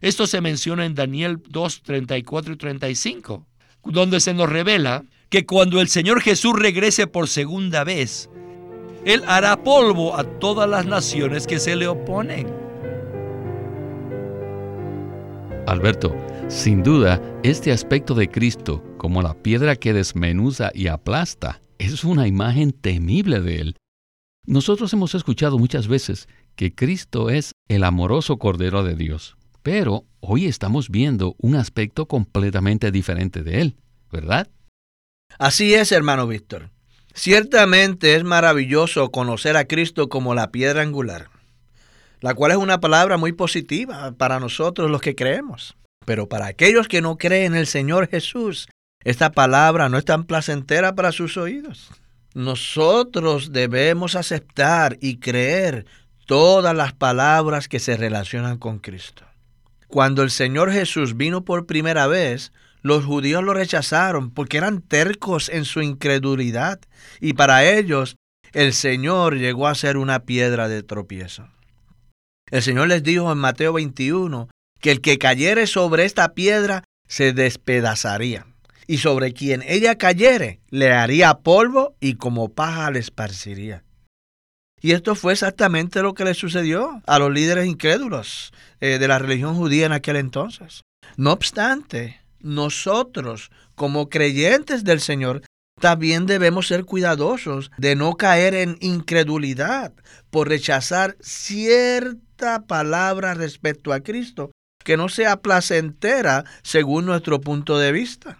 Esto 0.00 0.26
se 0.26 0.40
menciona 0.40 0.86
en 0.86 0.94
Daniel 0.94 1.40
2, 1.48 1.82
34 1.82 2.54
y 2.54 2.56
35, 2.56 3.46
donde 3.84 4.18
se 4.18 4.34
nos 4.34 4.48
revela 4.48 5.04
que 5.28 5.46
cuando 5.46 5.80
el 5.80 5.88
Señor 5.88 6.20
Jesús 6.20 6.54
regrese 6.58 7.06
por 7.06 7.28
segunda 7.28 7.84
vez, 7.84 8.30
Él 9.04 9.22
hará 9.26 9.62
polvo 9.62 10.16
a 10.16 10.24
todas 10.24 10.68
las 10.68 10.86
naciones 10.86 11.46
que 11.46 11.58
se 11.58 11.76
le 11.76 11.88
oponen. 11.88 12.46
Alberto, 15.66 16.14
sin 16.48 16.82
duda, 16.84 17.20
este 17.42 17.72
aspecto 17.72 18.14
de 18.14 18.28
Cristo, 18.28 18.84
como 18.98 19.20
la 19.20 19.34
piedra 19.34 19.74
que 19.74 19.92
desmenuza 19.92 20.70
y 20.72 20.86
aplasta, 20.86 21.60
es 21.78 22.04
una 22.04 22.28
imagen 22.28 22.70
temible 22.70 23.40
de 23.40 23.60
Él. 23.60 23.76
Nosotros 24.46 24.92
hemos 24.92 25.16
escuchado 25.16 25.58
muchas 25.58 25.88
veces 25.88 26.28
que 26.54 26.72
Cristo 26.72 27.30
es 27.30 27.52
el 27.68 27.82
amoroso 27.82 28.38
Cordero 28.38 28.84
de 28.84 28.94
Dios, 28.94 29.36
pero 29.64 30.04
hoy 30.20 30.46
estamos 30.46 30.88
viendo 30.88 31.34
un 31.38 31.56
aspecto 31.56 32.06
completamente 32.06 32.92
diferente 32.92 33.42
de 33.42 33.60
Él, 33.60 33.76
¿verdad? 34.12 34.48
Así 35.38 35.74
es, 35.74 35.92
hermano 35.92 36.26
Víctor. 36.26 36.70
Ciertamente 37.14 38.14
es 38.14 38.24
maravilloso 38.24 39.10
conocer 39.10 39.56
a 39.56 39.66
Cristo 39.66 40.08
como 40.08 40.34
la 40.34 40.50
piedra 40.50 40.82
angular, 40.82 41.28
la 42.20 42.34
cual 42.34 42.52
es 42.52 42.58
una 42.58 42.80
palabra 42.80 43.16
muy 43.16 43.32
positiva 43.32 44.12
para 44.12 44.40
nosotros 44.40 44.90
los 44.90 45.00
que 45.00 45.14
creemos. 45.14 45.76
Pero 46.04 46.28
para 46.28 46.46
aquellos 46.46 46.88
que 46.88 47.02
no 47.02 47.16
creen 47.16 47.54
en 47.54 47.58
el 47.58 47.66
Señor 47.66 48.08
Jesús, 48.08 48.68
esta 49.02 49.32
palabra 49.32 49.88
no 49.88 49.98
es 49.98 50.04
tan 50.04 50.24
placentera 50.24 50.94
para 50.94 51.12
sus 51.12 51.36
oídos. 51.36 51.90
Nosotros 52.34 53.52
debemos 53.52 54.14
aceptar 54.14 54.98
y 55.00 55.18
creer 55.18 55.86
todas 56.26 56.76
las 56.76 56.92
palabras 56.92 57.68
que 57.68 57.78
se 57.78 57.96
relacionan 57.96 58.58
con 58.58 58.78
Cristo. 58.78 59.24
Cuando 59.88 60.22
el 60.22 60.30
Señor 60.30 60.72
Jesús 60.72 61.16
vino 61.16 61.44
por 61.44 61.66
primera 61.66 62.06
vez, 62.06 62.52
los 62.86 63.04
judíos 63.04 63.42
lo 63.42 63.52
rechazaron 63.52 64.30
porque 64.30 64.58
eran 64.58 64.80
tercos 64.80 65.48
en 65.48 65.64
su 65.64 65.82
incredulidad 65.82 66.78
y 67.20 67.32
para 67.32 67.64
ellos 67.64 68.16
el 68.52 68.72
Señor 68.72 69.36
llegó 69.36 69.66
a 69.66 69.74
ser 69.74 69.96
una 69.96 70.20
piedra 70.20 70.68
de 70.68 70.84
tropiezo. 70.84 71.48
El 72.48 72.62
Señor 72.62 72.86
les 72.86 73.02
dijo 73.02 73.32
en 73.32 73.38
Mateo 73.38 73.72
21 73.72 74.48
que 74.80 74.92
el 74.92 75.00
que 75.00 75.18
cayere 75.18 75.66
sobre 75.66 76.04
esta 76.04 76.32
piedra 76.34 76.84
se 77.08 77.32
despedazaría, 77.32 78.46
y 78.86 78.98
sobre 78.98 79.32
quien 79.32 79.64
ella 79.66 79.98
cayere 79.98 80.60
le 80.70 80.92
haría 80.92 81.34
polvo 81.38 81.96
y 82.00 82.14
como 82.14 82.50
paja 82.50 82.92
le 82.92 83.00
esparciría. 83.00 83.82
Y 84.80 84.92
esto 84.92 85.16
fue 85.16 85.32
exactamente 85.32 86.02
lo 86.02 86.14
que 86.14 86.24
le 86.24 86.34
sucedió 86.34 87.02
a 87.04 87.18
los 87.18 87.32
líderes 87.32 87.66
incrédulos 87.66 88.52
eh, 88.80 88.98
de 88.98 89.08
la 89.08 89.18
religión 89.18 89.56
judía 89.56 89.86
en 89.86 89.92
aquel 89.92 90.16
entonces. 90.16 90.82
No 91.16 91.32
obstante, 91.32 92.20
nosotros, 92.40 93.50
como 93.74 94.08
creyentes 94.08 94.84
del 94.84 95.00
Señor, 95.00 95.42
también 95.80 96.26
debemos 96.26 96.66
ser 96.66 96.84
cuidadosos 96.84 97.70
de 97.76 97.96
no 97.96 98.14
caer 98.14 98.54
en 98.54 98.78
incredulidad 98.80 99.92
por 100.30 100.48
rechazar 100.48 101.16
cierta 101.20 102.66
palabra 102.66 103.34
respecto 103.34 103.92
a 103.92 104.00
Cristo 104.00 104.50
que 104.84 104.96
no 104.96 105.08
sea 105.08 105.42
placentera 105.42 106.44
según 106.62 107.06
nuestro 107.06 107.40
punto 107.40 107.78
de 107.78 107.92
vista. 107.92 108.38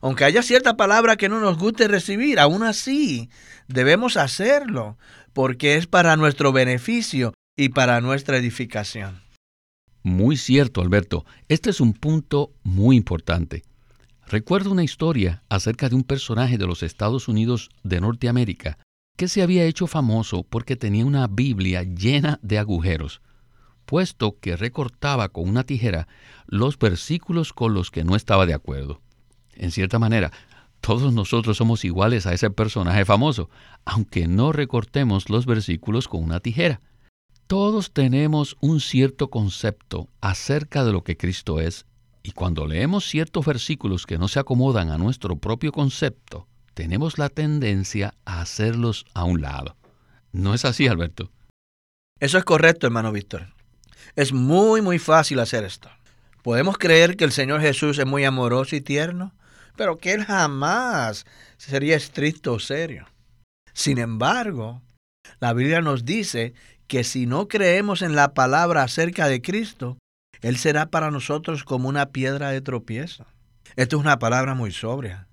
Aunque 0.00 0.24
haya 0.24 0.42
cierta 0.42 0.76
palabra 0.76 1.16
que 1.16 1.28
no 1.28 1.40
nos 1.40 1.58
guste 1.58 1.88
recibir, 1.88 2.38
aún 2.38 2.62
así 2.62 3.30
debemos 3.66 4.16
hacerlo, 4.16 4.98
porque 5.32 5.76
es 5.76 5.86
para 5.86 6.16
nuestro 6.16 6.52
beneficio 6.52 7.32
y 7.56 7.70
para 7.70 8.00
nuestra 8.00 8.36
edificación. 8.36 9.20
Muy 10.08 10.36
cierto, 10.36 10.80
Alberto. 10.80 11.24
Este 11.48 11.70
es 11.70 11.80
un 11.80 11.92
punto 11.92 12.52
muy 12.62 12.96
importante. 12.96 13.62
Recuerdo 14.26 14.72
una 14.72 14.82
historia 14.82 15.42
acerca 15.48 15.88
de 15.88 15.96
un 15.96 16.02
personaje 16.02 16.58
de 16.58 16.66
los 16.66 16.82
Estados 16.82 17.28
Unidos 17.28 17.70
de 17.82 18.00
Norteamérica 18.00 18.78
que 19.16 19.28
se 19.28 19.42
había 19.42 19.64
hecho 19.64 19.86
famoso 19.86 20.44
porque 20.44 20.76
tenía 20.76 21.04
una 21.04 21.26
Biblia 21.26 21.82
llena 21.82 22.38
de 22.42 22.58
agujeros 22.58 23.20
puesto 23.88 24.38
que 24.38 24.54
recortaba 24.54 25.30
con 25.30 25.48
una 25.48 25.64
tijera 25.64 26.08
los 26.46 26.78
versículos 26.78 27.54
con 27.54 27.72
los 27.72 27.90
que 27.90 28.04
no 28.04 28.16
estaba 28.16 28.44
de 28.44 28.52
acuerdo. 28.52 29.00
En 29.54 29.70
cierta 29.70 29.98
manera, 29.98 30.30
todos 30.82 31.14
nosotros 31.14 31.56
somos 31.56 31.86
iguales 31.86 32.26
a 32.26 32.34
ese 32.34 32.50
personaje 32.50 33.06
famoso, 33.06 33.48
aunque 33.86 34.28
no 34.28 34.52
recortemos 34.52 35.30
los 35.30 35.46
versículos 35.46 36.06
con 36.06 36.22
una 36.22 36.40
tijera. 36.40 36.82
Todos 37.48 37.92
tenemos 37.92 38.58
un 38.60 38.78
cierto 38.78 39.30
concepto 39.30 40.06
acerca 40.20 40.84
de 40.84 40.92
lo 40.92 41.02
que 41.02 41.16
Cristo 41.16 41.60
es, 41.60 41.86
y 42.22 42.32
cuando 42.32 42.66
leemos 42.66 43.08
ciertos 43.08 43.46
versículos 43.46 44.04
que 44.04 44.18
no 44.18 44.28
se 44.28 44.38
acomodan 44.38 44.90
a 44.90 44.98
nuestro 44.98 45.36
propio 45.36 45.72
concepto, 45.72 46.46
tenemos 46.74 47.16
la 47.16 47.30
tendencia 47.30 48.12
a 48.26 48.42
hacerlos 48.42 49.06
a 49.14 49.24
un 49.24 49.40
lado. 49.40 49.76
¿No 50.30 50.52
es 50.52 50.66
así, 50.66 50.88
Alberto? 50.88 51.30
Eso 52.20 52.36
es 52.36 52.44
correcto, 52.44 52.86
hermano 52.86 53.12
Víctor. 53.12 53.54
Es 54.14 54.34
muy, 54.34 54.82
muy 54.82 54.98
fácil 54.98 55.40
hacer 55.40 55.64
esto. 55.64 55.88
Podemos 56.42 56.76
creer 56.76 57.16
que 57.16 57.24
el 57.24 57.32
Señor 57.32 57.62
Jesús 57.62 57.98
es 57.98 58.04
muy 58.04 58.26
amoroso 58.26 58.76
y 58.76 58.82
tierno, 58.82 59.32
pero 59.74 59.96
que 59.96 60.12
Él 60.12 60.26
jamás 60.26 61.24
sería 61.56 61.96
estricto 61.96 62.52
o 62.52 62.58
serio. 62.58 63.06
Sin 63.72 63.96
embargo, 63.96 64.82
la 65.40 65.54
Biblia 65.54 65.80
nos 65.80 66.04
dice 66.04 66.52
que 66.88 67.04
si 67.04 67.26
no 67.26 67.48
creemos 67.48 68.02
en 68.02 68.16
la 68.16 68.34
palabra 68.34 68.82
acerca 68.82 69.28
de 69.28 69.40
Cristo, 69.42 69.98
Él 70.40 70.56
será 70.56 70.86
para 70.90 71.10
nosotros 71.10 71.62
como 71.62 71.88
una 71.88 72.06
piedra 72.10 72.50
de 72.50 72.60
tropiezo. 72.60 73.26
Esto 73.76 73.96
es 73.96 74.02
una 74.02 74.18
palabra 74.18 74.54
muy 74.54 74.72
sobria, 74.72 75.28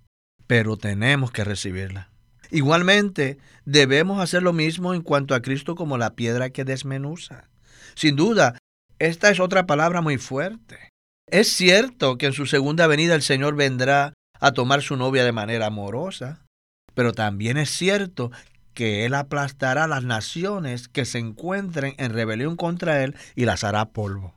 pero 0.45 0.77
tenemos 0.77 1.31
que 1.31 1.45
recibirla. 1.45 2.09
Igualmente, 2.51 3.39
debemos 3.63 4.21
hacer 4.21 4.43
lo 4.43 4.53
mismo 4.53 4.93
en 4.93 5.01
cuanto 5.01 5.33
a 5.33 5.41
Cristo 5.41 5.75
como 5.75 5.97
la 5.97 6.13
piedra 6.13 6.51
que 6.51 6.65
desmenuza. 6.65 7.49
Sin 7.95 8.15
duda, 8.15 8.57
esta 8.99 9.29
es 9.29 9.39
otra 9.39 9.65
palabra 9.65 10.01
muy 10.01 10.17
fuerte. 10.17 10.91
Es 11.27 11.47
cierto 11.51 12.17
que 12.17 12.27
en 12.27 12.33
su 12.33 12.45
segunda 12.45 12.85
venida 12.87 13.15
el 13.15 13.23
Señor 13.23 13.55
vendrá 13.55 14.13
a 14.39 14.51
tomar 14.51 14.81
su 14.81 14.95
novia 14.95 15.23
de 15.23 15.31
manera 15.31 15.67
amorosa, 15.67 16.45
pero 16.93 17.13
también 17.13 17.57
es 17.57 17.71
cierto 17.71 18.31
que 18.75 19.05
Él 19.05 19.15
aplastará 19.15 19.87
las 19.87 20.03
naciones 20.03 20.87
que 20.87 21.05
se 21.05 21.17
encuentren 21.17 21.95
en 21.97 22.13
rebelión 22.13 22.55
contra 22.55 23.03
Él 23.03 23.15
y 23.35 23.45
las 23.45 23.63
hará 23.63 23.85
polvo. 23.85 24.35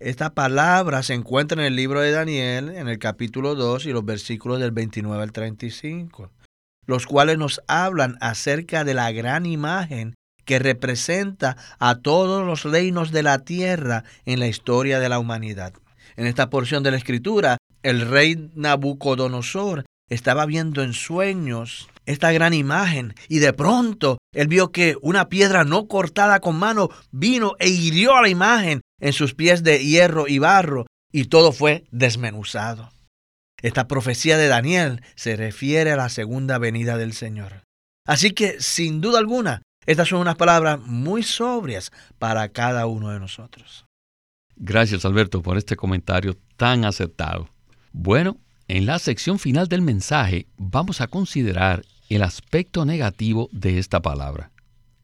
Esta 0.00 0.34
palabra 0.34 1.02
se 1.02 1.14
encuentra 1.14 1.60
en 1.60 1.66
el 1.66 1.76
libro 1.76 2.00
de 2.00 2.10
Daniel, 2.10 2.70
en 2.70 2.88
el 2.88 2.98
capítulo 2.98 3.54
2 3.54 3.86
y 3.86 3.92
los 3.92 4.04
versículos 4.04 4.58
del 4.58 4.72
29 4.72 5.22
al 5.22 5.32
35, 5.32 6.30
los 6.86 7.06
cuales 7.06 7.38
nos 7.38 7.62
hablan 7.68 8.18
acerca 8.20 8.82
de 8.82 8.94
la 8.94 9.12
gran 9.12 9.46
imagen 9.46 10.14
que 10.44 10.58
representa 10.58 11.56
a 11.78 11.96
todos 11.96 12.46
los 12.46 12.64
reinos 12.64 13.12
de 13.12 13.22
la 13.22 13.40
tierra 13.40 14.04
en 14.24 14.40
la 14.40 14.48
historia 14.48 15.00
de 15.00 15.08
la 15.08 15.18
humanidad. 15.18 15.74
En 16.16 16.26
esta 16.26 16.50
porción 16.50 16.82
de 16.82 16.90
la 16.90 16.96
escritura, 16.96 17.58
el 17.82 18.08
rey 18.08 18.50
Nabucodonosor 18.54 19.84
estaba 20.08 20.46
viendo 20.46 20.82
en 20.82 20.92
sueños 20.92 21.88
esta 22.06 22.32
gran 22.32 22.54
imagen 22.54 23.14
y 23.28 23.40
de 23.40 23.52
pronto 23.52 24.18
él 24.32 24.48
vio 24.48 24.72
que 24.72 24.96
una 25.02 25.28
piedra 25.28 25.64
no 25.64 25.86
cortada 25.88 26.40
con 26.40 26.56
mano 26.56 26.88
vino 27.10 27.54
e 27.58 27.68
hirió 27.68 28.16
a 28.16 28.22
la 28.22 28.28
imagen 28.28 28.80
en 29.00 29.12
sus 29.12 29.34
pies 29.34 29.62
de 29.62 29.84
hierro 29.84 30.28
y 30.28 30.38
barro 30.38 30.86
y 31.12 31.26
todo 31.26 31.52
fue 31.52 31.84
desmenuzado. 31.90 32.90
Esta 33.62 33.88
profecía 33.88 34.36
de 34.36 34.48
Daniel 34.48 35.02
se 35.14 35.36
refiere 35.36 35.92
a 35.92 35.96
la 35.96 36.08
segunda 36.08 36.58
venida 36.58 36.96
del 36.98 37.12
Señor. 37.12 37.64
Así 38.06 38.32
que, 38.32 38.60
sin 38.60 39.00
duda 39.00 39.18
alguna, 39.18 39.62
estas 39.86 40.08
son 40.08 40.20
unas 40.20 40.36
palabras 40.36 40.80
muy 40.80 41.22
sobrias 41.22 41.90
para 42.18 42.48
cada 42.50 42.86
uno 42.86 43.10
de 43.10 43.20
nosotros. 43.20 43.86
Gracias 44.56 45.04
Alberto 45.04 45.42
por 45.42 45.58
este 45.58 45.76
comentario 45.76 46.36
tan 46.56 46.84
acertado. 46.84 47.48
Bueno, 47.92 48.38
en 48.68 48.86
la 48.86 48.98
sección 48.98 49.38
final 49.38 49.68
del 49.68 49.82
mensaje 49.82 50.48
vamos 50.56 51.00
a 51.00 51.06
considerar 51.06 51.84
el 52.14 52.22
aspecto 52.22 52.84
negativo 52.84 53.48
de 53.52 53.78
esta 53.78 54.00
palabra. 54.00 54.52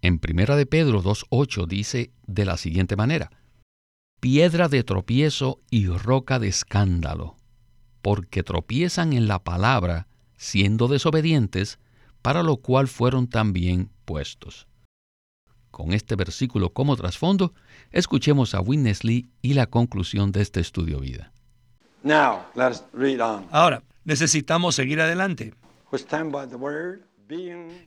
En 0.03 0.21
1 0.23 0.57
de 0.57 0.67
Pedro 0.67 1.03
2.8 1.03 1.67
dice 1.67 2.11
de 2.27 2.45
la 2.45 2.57
siguiente 2.57 2.97
manera, 2.97 3.31
piedra 4.21 4.69
de 4.69 4.85
tropiezo 4.85 5.61
y 5.71 5.89
roca 5.89 6.39
de 6.39 6.49
escándalo, 6.49 7.37
porque 8.03 8.43
tropiezan 8.43 9.13
en 9.13 9.27
la 9.27 9.43
palabra, 9.43 10.07
siendo 10.37 10.89
desobedientes, 10.89 11.79
para 12.21 12.43
lo 12.43 12.59
cual 12.59 12.89
fueron 12.89 13.29
también 13.29 13.91
puestos. 14.05 14.69
Con 15.73 15.93
este 15.93 16.17
versículo 16.17 16.71
como 16.71 16.97
trasfondo, 16.97 17.55
escuchemos 17.91 18.55
a 18.55 18.61
Witness 18.61 19.05
Lee 19.05 19.31
y 19.41 19.55
la 19.55 19.67
conclusión 19.67 20.31
de 20.31 20.43
este 20.43 20.61
estudio 20.61 21.01
vida. 21.01 21.33
Ahora, 23.51 23.83
necesitamos 24.05 24.75
seguir 24.75 25.01
adelante. 25.01 25.55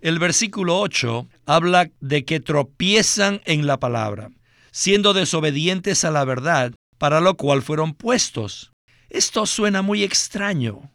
El 0.01 0.19
versículo 0.19 0.79
8 0.79 1.27
habla 1.45 1.89
de 1.99 2.25
que 2.25 2.39
tropiezan 2.39 3.41
en 3.45 3.67
la 3.67 3.79
palabra, 3.79 4.29
siendo 4.71 5.13
desobedientes 5.13 6.03
a 6.03 6.11
la 6.11 6.25
verdad, 6.25 6.73
para 6.97 7.19
lo 7.19 7.35
cual 7.35 7.61
fueron 7.61 7.93
puestos. 7.93 8.71
Esto 9.09 9.45
suena 9.45 9.81
muy 9.81 10.03
extraño, 10.03 10.91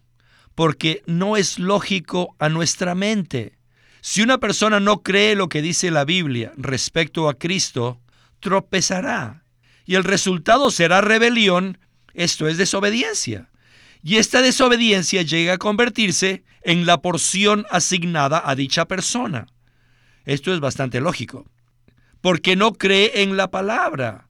porque 0.55 1.03
no 1.07 1.37
es 1.37 1.59
lógico 1.59 2.35
a 2.38 2.49
nuestra 2.49 2.94
mente. 2.94 3.59
Si 4.01 4.23
una 4.23 4.38
persona 4.38 4.81
no 4.81 5.03
cree 5.03 5.35
lo 5.35 5.49
que 5.49 5.62
dice 5.62 5.90
la 5.90 6.05
Biblia 6.05 6.53
respecto 6.57 7.29
a 7.29 7.35
Cristo, 7.35 8.01
tropezará. 8.40 9.44
Y 9.85 9.94
el 9.94 10.05
resultado 10.05 10.70
será 10.70 11.01
rebelión, 11.01 11.79
esto 12.14 12.49
es 12.49 12.57
desobediencia. 12.57 13.51
Y 14.02 14.16
esta 14.16 14.42
desobediencia 14.42 15.22
llega 15.22 15.54
a 15.54 15.58
convertirse 15.58 16.44
en 16.62 16.86
la 16.86 17.02
porción 17.02 17.66
asignada 17.70 18.42
a 18.44 18.54
dicha 18.54 18.86
persona. 18.86 19.46
Esto 20.24 20.52
es 20.52 20.60
bastante 20.60 21.00
lógico. 21.00 21.46
Porque 22.20 22.56
no 22.56 22.72
cree 22.72 23.22
en 23.22 23.36
la 23.36 23.50
palabra. 23.50 24.28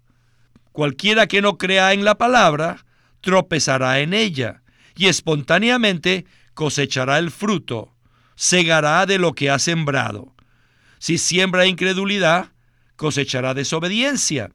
Cualquiera 0.73 1.27
que 1.27 1.43
no 1.43 1.59
crea 1.59 1.93
en 1.93 2.05
la 2.05 2.17
palabra, 2.17 2.85
tropezará 3.21 4.01
en 4.01 4.15
ella 4.15 4.63
y 4.97 5.07
espontáneamente 5.07 6.27
cosechará 6.55 7.19
el 7.19 7.31
fruto 7.31 7.93
segará 8.41 9.05
de 9.05 9.19
lo 9.19 9.35
que 9.35 9.51
ha 9.51 9.59
sembrado. 9.59 10.35
Si 10.99 11.19
siembra 11.19 11.67
incredulidad, 11.67 12.53
cosechará 12.97 13.53
desobediencia. 13.53 14.51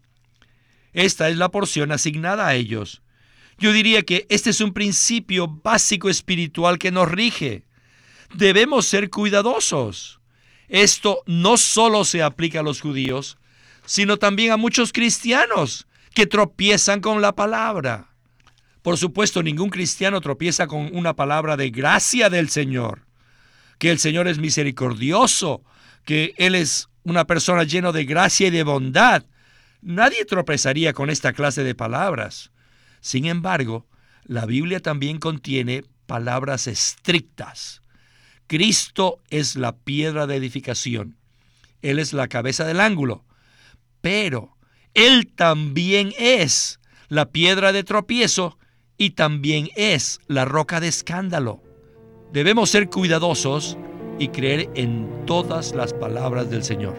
Esta 0.92 1.30
es 1.30 1.38
la 1.38 1.50
porción 1.50 1.92
asignada 1.92 2.48
a 2.48 2.56
ellos. 2.56 3.04
Yo 3.58 3.72
diría 3.72 4.04
que 4.04 4.26
este 4.30 4.50
es 4.50 4.62
un 4.62 4.74
principio 4.74 5.48
básico 5.48 6.10
espiritual 6.10 6.78
que 6.78 6.92
nos 6.92 7.10
rige. 7.10 7.66
Debemos 8.34 8.86
ser 8.86 9.10
cuidadosos. 9.10 10.20
Esto 10.68 11.22
no 11.26 11.58
solo 11.58 12.04
se 12.06 12.22
aplica 12.22 12.60
a 12.60 12.64
los 12.64 12.82
judíos, 12.82 13.38
sino 13.86 14.18
también 14.18 14.52
a 14.52 14.58
muchos 14.58 14.92
cristianos 14.92 15.88
que 16.14 16.26
tropiezan 16.26 17.02
con 17.02 17.22
la 17.22 17.34
palabra. 17.34 18.10
Por 18.82 18.98
supuesto, 18.98 19.42
ningún 19.42 19.70
cristiano 19.70 20.22
tropieza 20.22 20.68
con 20.68 20.96
una 20.96 21.16
palabra 21.16 21.56
de 21.56 21.70
gracia 21.70 22.30
del 22.30 22.50
Señor 22.50 23.06
que 23.78 23.92
el 23.92 24.00
Señor 24.00 24.28
es 24.28 24.38
misericordioso, 24.38 25.64
que 26.06 26.34
Él 26.38 26.56
es 26.56 26.90
una 27.04 27.26
persona 27.26 27.64
llena 27.64 27.92
de 27.92 28.06
gracia 28.06 28.48
y 28.48 28.52
de 28.52 28.64
bondad. 28.64 29.24
Nadie 29.82 30.26
tropezaría 30.26 30.94
con 30.94 31.10
esta 31.10 31.34
clase 31.34 31.64
de 31.64 31.76
palabras. 31.76 32.52
Sin 33.06 33.26
embargo, 33.26 33.86
la 34.24 34.48
Biblia 34.48 34.80
también 34.80 35.20
contiene 35.20 35.84
palabras 36.08 36.66
estrictas. 36.66 37.84
Cristo 38.48 39.20
es 39.30 39.56
la 39.56 39.76
piedra 39.76 40.26
de 40.26 40.38
edificación. 40.38 41.16
Él 41.84 42.00
es 42.00 42.14
la 42.14 42.28
cabeza 42.28 42.66
del 42.66 42.80
ángulo. 42.80 43.24
Pero 44.02 44.58
Él 44.96 45.28
también 45.28 46.14
es 46.18 46.80
la 47.08 47.30
piedra 47.30 47.74
de 47.74 47.84
tropiezo 47.84 48.58
y 48.98 49.12
también 49.12 49.70
es 49.76 50.20
la 50.26 50.46
roca 50.46 50.80
de 50.80 50.88
escándalo. 50.88 51.62
Debemos 52.34 52.72
ser 52.72 52.90
cuidadosos 52.90 53.78
y 54.18 54.30
creer 54.30 54.68
en 54.74 55.28
todas 55.28 55.76
las 55.76 55.94
palabras 55.94 56.50
del 56.50 56.64
Señor. 56.64 56.96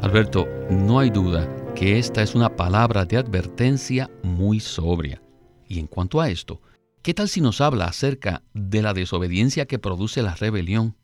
Alberto, 0.00 0.48
no 0.70 1.00
hay 1.00 1.10
duda 1.10 1.46
que 1.76 1.98
esta 1.98 2.22
es 2.22 2.34
una 2.34 2.56
palabra 2.56 3.04
de 3.04 3.18
advertencia 3.18 4.10
muy 4.22 4.60
sobria. 4.60 5.20
Y 5.68 5.78
en 5.78 5.86
cuanto 5.86 6.22
a 6.22 6.30
esto, 6.30 6.62
¿qué 7.02 7.12
tal 7.12 7.28
si 7.28 7.42
nos 7.42 7.60
habla 7.60 7.84
acerca 7.84 8.42
de 8.54 8.80
la 8.80 8.94
desobediencia 8.94 9.66
que 9.66 9.78
produce 9.78 10.22
la 10.22 10.34
rebelión 10.34 10.96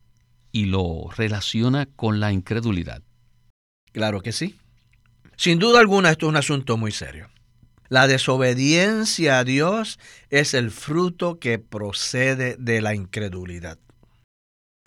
y 0.50 0.64
lo 0.64 1.10
relaciona 1.14 1.84
con 1.84 2.20
la 2.20 2.32
incredulidad? 2.32 3.02
Claro 3.92 4.22
que 4.22 4.32
sí. 4.32 4.58
Sin 5.36 5.58
duda 5.58 5.78
alguna 5.78 6.10
esto 6.10 6.24
es 6.24 6.30
un 6.30 6.36
asunto 6.36 6.78
muy 6.78 6.90
serio. 6.90 7.28
La 7.90 8.06
desobediencia 8.06 9.40
a 9.40 9.44
Dios 9.44 9.98
es 10.30 10.54
el 10.54 10.70
fruto 10.70 11.38
que 11.38 11.58
procede 11.58 12.56
de 12.58 12.80
la 12.80 12.94
incredulidad. 12.94 13.78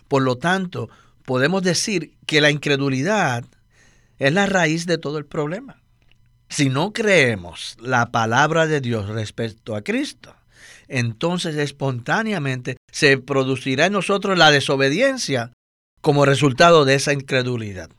Por 0.08 0.22
lo 0.22 0.36
tanto, 0.36 0.90
podemos 1.24 1.62
decir 1.62 2.16
que 2.26 2.40
la 2.40 2.50
incredulidad 2.50 3.44
es 4.18 4.32
la 4.32 4.46
raíz 4.46 4.86
de 4.86 4.98
todo 4.98 5.18
el 5.18 5.26
problema. 5.26 5.82
Si 6.48 6.68
no 6.68 6.92
creemos 6.92 7.76
la 7.80 8.10
palabra 8.12 8.66
de 8.66 8.80
Dios 8.80 9.08
respecto 9.08 9.74
a 9.74 9.82
Cristo, 9.82 10.34
entonces 10.88 11.56
espontáneamente 11.56 12.76
se 12.92 13.18
producirá 13.18 13.86
en 13.86 13.92
nosotros 13.92 14.38
la 14.38 14.50
desobediencia 14.50 15.52
como 16.00 16.24
resultado 16.24 16.84
de 16.84 16.94
esa 16.94 17.12
incredulidad. 17.12 17.90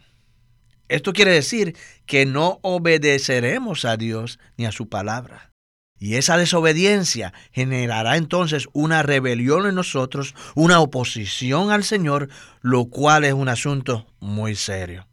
Esto 0.88 1.12
quiere 1.12 1.32
decir 1.32 1.76
que 2.06 2.26
no 2.26 2.60
obedeceremos 2.62 3.84
a 3.84 3.98
Dios 3.98 4.40
ni 4.56 4.66
a 4.66 4.72
su 4.72 4.88
palabra. 4.88 5.52
Y 6.00 6.16
esa 6.16 6.38
desobediencia 6.38 7.34
generará 7.52 8.18
entonces 8.18 8.68
una 8.72 9.02
rebelión 9.04 9.68
en 9.68 9.76
nosotros, 9.76 10.36
una 10.56 10.80
oposición 10.80 11.72
al 11.72 11.84
Señor, 11.84 12.30
lo 12.62 12.86
cual 12.86 13.26
es 13.26 13.34
un 13.34 13.50
asunto 13.50 14.08
muy 14.20 14.56
serio. 14.56 15.08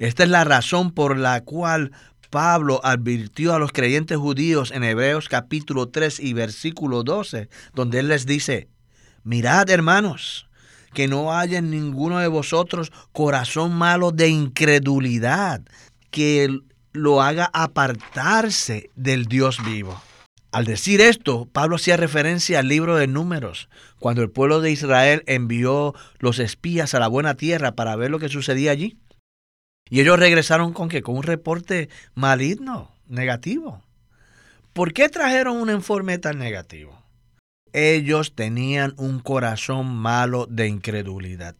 Esta 0.00 0.22
es 0.22 0.30
la 0.30 0.44
razón 0.44 0.92
por 0.92 1.18
la 1.18 1.42
cual 1.42 1.92
Pablo 2.30 2.80
advirtió 2.82 3.54
a 3.54 3.58
los 3.58 3.70
creyentes 3.70 4.16
judíos 4.16 4.70
en 4.70 4.82
Hebreos 4.82 5.28
capítulo 5.28 5.90
3 5.90 6.20
y 6.20 6.32
versículo 6.32 7.02
12, 7.02 7.50
donde 7.74 7.98
él 7.98 8.08
les 8.08 8.24
dice, 8.24 8.68
mirad 9.24 9.68
hermanos, 9.68 10.48
que 10.94 11.06
no 11.06 11.36
haya 11.36 11.58
en 11.58 11.70
ninguno 11.70 12.18
de 12.18 12.28
vosotros 12.28 12.92
corazón 13.12 13.74
malo 13.74 14.10
de 14.10 14.30
incredulidad, 14.30 15.60
que 16.10 16.60
lo 16.92 17.20
haga 17.20 17.50
apartarse 17.52 18.88
del 18.96 19.26
Dios 19.26 19.62
vivo. 19.66 20.00
Al 20.50 20.64
decir 20.64 21.02
esto, 21.02 21.46
Pablo 21.52 21.76
hacía 21.76 21.98
referencia 21.98 22.60
al 22.60 22.68
libro 22.68 22.96
de 22.96 23.06
números, 23.06 23.68
cuando 23.98 24.22
el 24.22 24.30
pueblo 24.30 24.62
de 24.62 24.70
Israel 24.70 25.22
envió 25.26 25.94
los 26.20 26.38
espías 26.38 26.94
a 26.94 27.00
la 27.00 27.08
buena 27.08 27.34
tierra 27.34 27.72
para 27.72 27.96
ver 27.96 28.10
lo 28.10 28.18
que 28.18 28.30
sucedía 28.30 28.70
allí. 28.70 28.96
Y 29.90 30.00
ellos 30.00 30.18
regresaron 30.18 30.72
con 30.72 30.88
qué? 30.88 31.02
Con 31.02 31.16
un 31.16 31.24
reporte 31.24 31.90
maligno, 32.14 32.94
negativo. 33.06 33.82
¿Por 34.72 34.92
qué 34.92 35.08
trajeron 35.08 35.56
un 35.56 35.68
informe 35.68 36.16
tan 36.18 36.38
negativo? 36.38 37.00
ellos 37.72 38.34
tenían 38.34 38.94
un 38.96 39.20
corazón 39.20 39.94
malo 39.94 40.46
de 40.46 40.68
incredulidad. 40.68 41.56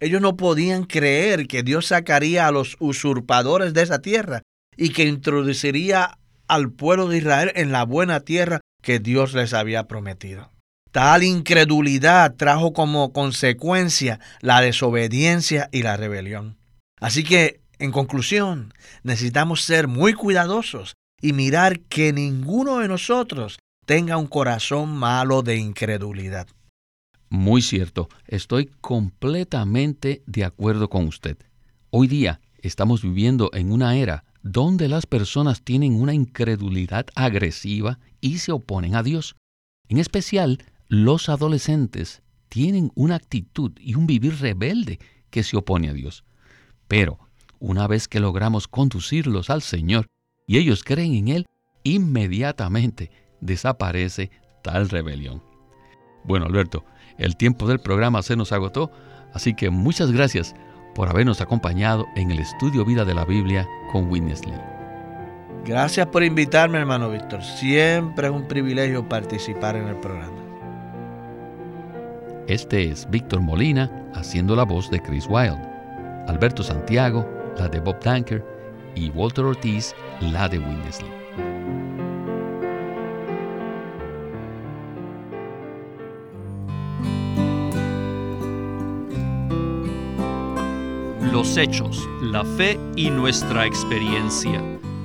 Ellos 0.00 0.20
no 0.20 0.36
podían 0.36 0.84
creer 0.84 1.46
que 1.46 1.62
Dios 1.62 1.86
sacaría 1.86 2.46
a 2.46 2.52
los 2.52 2.76
usurpadores 2.78 3.72
de 3.74 3.82
esa 3.82 4.00
tierra 4.00 4.42
y 4.76 4.90
que 4.90 5.04
introduciría 5.04 6.18
al 6.48 6.70
pueblo 6.72 7.08
de 7.08 7.18
Israel 7.18 7.52
en 7.54 7.72
la 7.72 7.84
buena 7.84 8.20
tierra 8.20 8.60
que 8.82 8.98
Dios 8.98 9.32
les 9.32 9.54
había 9.54 9.86
prometido. 9.86 10.50
Tal 10.90 11.22
incredulidad 11.22 12.34
trajo 12.34 12.74
como 12.74 13.12
consecuencia 13.12 14.20
la 14.40 14.60
desobediencia 14.60 15.70
y 15.72 15.82
la 15.82 15.96
rebelión. 15.96 16.58
Así 17.00 17.24
que, 17.24 17.61
en 17.82 17.90
conclusión, 17.90 18.72
necesitamos 19.02 19.62
ser 19.62 19.88
muy 19.88 20.14
cuidadosos 20.14 20.94
y 21.20 21.32
mirar 21.32 21.80
que 21.80 22.12
ninguno 22.12 22.78
de 22.78 22.86
nosotros 22.86 23.58
tenga 23.86 24.16
un 24.16 24.28
corazón 24.28 24.96
malo 24.96 25.42
de 25.42 25.56
incredulidad. 25.56 26.46
Muy 27.28 27.60
cierto, 27.60 28.08
estoy 28.28 28.66
completamente 28.80 30.22
de 30.26 30.44
acuerdo 30.44 30.88
con 30.88 31.08
usted. 31.08 31.36
Hoy 31.90 32.06
día 32.06 32.40
estamos 32.58 33.02
viviendo 33.02 33.50
en 33.52 33.72
una 33.72 33.96
era 33.96 34.24
donde 34.44 34.86
las 34.86 35.06
personas 35.06 35.62
tienen 35.62 36.00
una 36.00 36.14
incredulidad 36.14 37.06
agresiva 37.16 37.98
y 38.20 38.38
se 38.38 38.52
oponen 38.52 38.94
a 38.94 39.02
Dios. 39.02 39.34
En 39.88 39.98
especial, 39.98 40.64
los 40.86 41.28
adolescentes 41.28 42.22
tienen 42.48 42.92
una 42.94 43.16
actitud 43.16 43.72
y 43.80 43.96
un 43.96 44.06
vivir 44.06 44.38
rebelde 44.38 45.00
que 45.30 45.42
se 45.42 45.56
opone 45.56 45.88
a 45.88 45.94
Dios. 45.94 46.22
Pero, 46.86 47.18
una 47.62 47.86
vez 47.86 48.08
que 48.08 48.18
logramos 48.18 48.66
conducirlos 48.66 49.48
al 49.48 49.62
Señor 49.62 50.08
y 50.48 50.58
ellos 50.58 50.82
creen 50.82 51.14
en 51.14 51.28
Él, 51.28 51.46
inmediatamente 51.84 53.12
desaparece 53.40 54.32
tal 54.64 54.88
rebelión. 54.88 55.40
Bueno, 56.24 56.46
Alberto, 56.46 56.84
el 57.18 57.36
tiempo 57.36 57.68
del 57.68 57.78
programa 57.78 58.22
se 58.22 58.34
nos 58.34 58.50
agotó, 58.50 58.90
así 59.32 59.54
que 59.54 59.70
muchas 59.70 60.10
gracias 60.10 60.56
por 60.96 61.08
habernos 61.08 61.40
acompañado 61.40 62.04
en 62.16 62.32
el 62.32 62.40
estudio 62.40 62.84
Vida 62.84 63.04
de 63.04 63.14
la 63.14 63.24
Biblia 63.24 63.68
con 63.92 64.10
Witness 64.10 64.44
Lee. 64.44 64.60
Gracias 65.64 66.08
por 66.08 66.24
invitarme, 66.24 66.78
hermano 66.78 67.10
Víctor. 67.10 67.44
Siempre 67.44 68.26
es 68.26 68.32
un 68.32 68.48
privilegio 68.48 69.08
participar 69.08 69.76
en 69.76 69.86
el 69.86 69.96
programa. 70.00 70.42
Este 72.48 72.90
es 72.90 73.08
Víctor 73.08 73.40
Molina 73.40 74.10
haciendo 74.14 74.56
la 74.56 74.64
voz 74.64 74.90
de 74.90 75.00
Chris 75.00 75.28
Wilde. 75.28 75.70
Alberto 76.26 76.64
Santiago, 76.64 77.41
la 77.58 77.68
de 77.68 77.80
Bob 77.80 78.00
Danker 78.00 78.44
y 78.94 79.10
Walter 79.10 79.44
Ortiz, 79.44 79.94
la 80.20 80.48
de 80.48 80.58
Winnesley. 80.58 81.10
Los 91.32 91.56
Hechos, 91.56 92.06
la 92.22 92.44
Fe 92.44 92.78
y 92.94 93.10
nuestra 93.10 93.66
experiencia. 93.66 94.62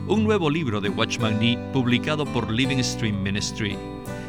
Un 0.07 0.23
nuevo 0.23 0.49
libro 0.49 0.81
de 0.81 0.89
Watchman 0.89 1.39
Nee 1.39 1.57
publicado 1.73 2.25
por 2.25 2.51
Living 2.51 2.83
Stream 2.83 3.21
Ministry. 3.21 3.77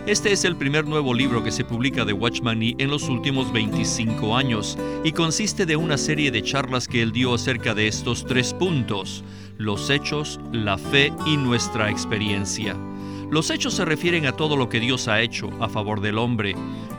Este 0.07 0.33
es 0.33 0.45
el 0.45 0.57
primer 0.57 0.87
nuevo 0.87 1.13
libro 1.13 1.45
que 1.45 1.53
se 1.53 1.65
publica 1.65 2.05
de 2.05 2.13
Watchman 2.13 2.59
Nee 2.61 2.75
en 2.79 2.91
los 2.91 3.09
últimos 3.09 3.53
25 3.53 4.37
años 4.37 4.79
y 5.05 5.13
consiste 5.13 5.67
de 5.67 5.77
una 5.77 5.99
serie 5.99 6.31
de 6.31 6.43
charlas 6.43 6.89
que 6.89 7.03
él 7.03 7.13
dio 7.13 7.35
acerca 7.35 7.75
de 7.75 7.89
estos 7.89 8.25
tres 8.25 8.55
puntos, 8.55 9.23
los 9.59 9.91
hechos, 9.91 10.41
la 10.53 10.79
fe 10.79 11.13
y 11.27 11.37
nuestra 11.37 11.91
experiencia. 11.91 12.75
Los 13.31 13.51
hechos 13.51 13.75
se 13.75 13.85
refieren 13.85 14.25
a 14.25 14.33
todo 14.33 14.57
lo 14.57 14.71
que 14.71 14.81
Dios 14.81 15.07
ha 15.07 15.21
hecho 15.21 15.51
a 15.61 15.69
favor 15.69 16.01
del 16.01 16.17
hombre. 16.17 16.55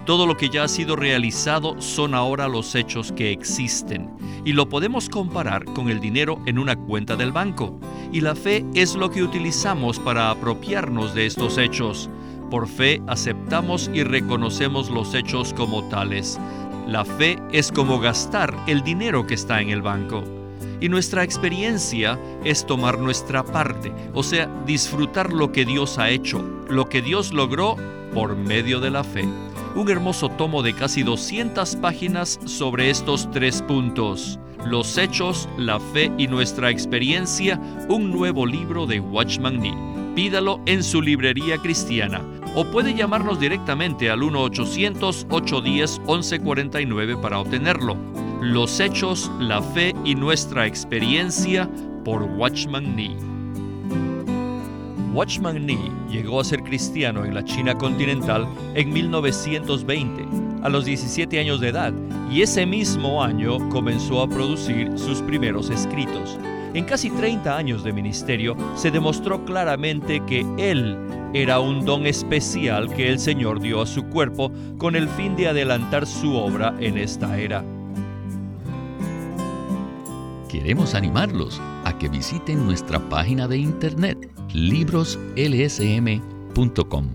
Todo 0.06 0.28
lo 0.28 0.38
que 0.38 0.50
ya 0.50 0.64
ha 0.64 0.68
sido 0.68 0.96
realizado 0.96 1.82
son 1.82 2.14
ahora 2.14 2.48
los 2.48 2.76
hechos 2.76 3.12
que 3.12 3.32
existen. 3.32 4.12
Y 4.46 4.54
lo 4.54 4.70
podemos 4.70 5.10
comparar 5.10 5.66
con 5.66 5.90
el 5.90 6.00
dinero 6.00 6.40
en 6.46 6.60
una 6.60 6.76
cuenta 6.76 7.16
del 7.16 7.32
banco. 7.32 7.80
Y 8.12 8.22
la 8.22 8.36
fe 8.36 8.64
es 8.76 8.94
lo 8.94 9.10
que 9.10 9.24
utilizamos 9.24 9.98
para 9.98 10.30
apropiarnos 10.30 11.16
de 11.16 11.26
estos 11.26 11.58
hechos. 11.58 12.12
Por 12.50 12.68
fe 12.68 13.00
aceptamos 13.06 13.92
y 13.94 14.04
reconocemos 14.04 14.90
los 14.90 15.14
hechos 15.14 15.54
como 15.54 15.88
tales. 15.90 16.40
La 16.88 17.06
fe 17.06 17.38
es 17.52 17.72
como 17.72 18.00
gastar 18.00 18.56
el 18.66 18.82
dinero 18.82 19.28
que 19.28 19.36
está 19.36 19.62
en 19.62 19.70
el 19.70 19.84
banco. 19.84 20.24
Y 20.82 20.90
nuestra 20.90 21.24
experiencia 21.24 22.18
es 22.44 22.66
tomar 22.66 22.98
nuestra 22.98 23.44
parte, 23.44 23.92
o 24.14 24.24
sea, 24.24 24.48
disfrutar 24.66 25.32
lo 25.32 25.52
que 25.52 25.66
Dios 25.66 26.00
ha 26.00 26.10
hecho, 26.10 26.44
lo 26.70 26.90
que 26.90 27.04
Dios 27.04 27.34
logró 27.34 27.76
por 28.14 28.36
medio 28.36 28.80
de 28.80 28.90
la 28.90 29.04
fe. 29.04 29.28
Un 29.76 29.90
hermoso 29.92 30.30
tomo 30.30 30.64
de 30.64 30.74
casi 30.74 31.04
200 31.04 31.76
páginas 31.76 32.40
sobre 32.46 32.90
estos 32.90 33.30
tres 33.30 33.62
puntos. 33.62 34.40
Los 34.66 34.98
hechos, 34.98 35.48
la 35.58 35.80
fe 35.80 36.12
y 36.18 36.28
nuestra 36.28 36.72
experiencia, 36.72 37.60
un 37.88 38.10
nuevo 38.10 38.48
libro 38.48 38.88
de 38.88 39.00
Watchman 39.00 39.60
Nee. 39.60 40.14
Pídalo 40.16 40.60
en 40.66 40.84
su 40.84 41.02
librería 41.02 41.58
cristiana 41.60 42.22
o 42.56 42.66
puede 42.66 42.94
llamarnos 42.94 43.40
directamente 43.40 44.10
al 44.10 44.20
1-800-810-1149 44.22 47.22
para 47.22 47.40
obtenerlo 47.40 47.96
los 48.42 48.80
hechos, 48.80 49.30
la 49.40 49.62
fe 49.62 49.94
y 50.06 50.16
nuestra 50.16 50.66
experiencia 50.66 51.70
por 52.06 52.24
Watchman 52.24 52.96
Nee. 52.96 53.18
Watchman 55.14 55.66
Nee 55.66 55.92
llegó 56.10 56.40
a 56.40 56.46
ser 56.46 56.64
cristiano 56.64 57.26
en 57.26 57.34
la 57.34 57.44
China 57.44 57.78
continental 57.78 58.48
en 58.76 58.94
1920, 58.94 60.26
a 60.64 60.70
los 60.70 60.86
17 60.86 61.38
años 61.38 61.60
de 61.60 61.68
edad, 61.68 61.94
y 62.32 62.42
ese 62.42 62.66
mismo 62.66 63.22
año 63.22 63.58
comenzó 63.70 64.22
a 64.22 64.30
producir 64.30 64.98
sus 64.98 65.22
primeros 65.22 65.70
escritos. 65.70 66.38
En 66.74 66.86
casi 66.86 67.10
30 67.10 67.58
años 67.58 67.84
de 67.84 67.92
ministerio 67.92 68.56
se 68.76 68.92
demostró 68.92 69.44
claramente 69.44 70.22
que 70.26 70.46
él 70.58 70.98
era 71.34 71.60
un 71.60 71.84
don 71.86 72.08
especial 72.08 72.92
que 72.94 73.10
el 73.10 73.20
Señor 73.20 73.60
dio 73.60 73.82
a 73.82 73.86
su 73.86 74.06
cuerpo 74.06 74.52
con 74.78 74.96
el 74.96 75.10
fin 75.10 75.36
de 75.36 75.48
adelantar 75.48 76.08
su 76.08 76.36
obra 76.36 76.76
en 76.80 76.98
esta 76.98 77.38
era. 77.38 77.66
Queremos 80.48 80.96
animarlos 80.96 81.62
a 81.86 81.96
que 82.00 82.10
visiten 82.10 82.66
nuestra 82.66 82.98
página 83.10 83.48
de 83.48 83.60
internet 83.60 84.32
libroslsm.com. 84.54 87.10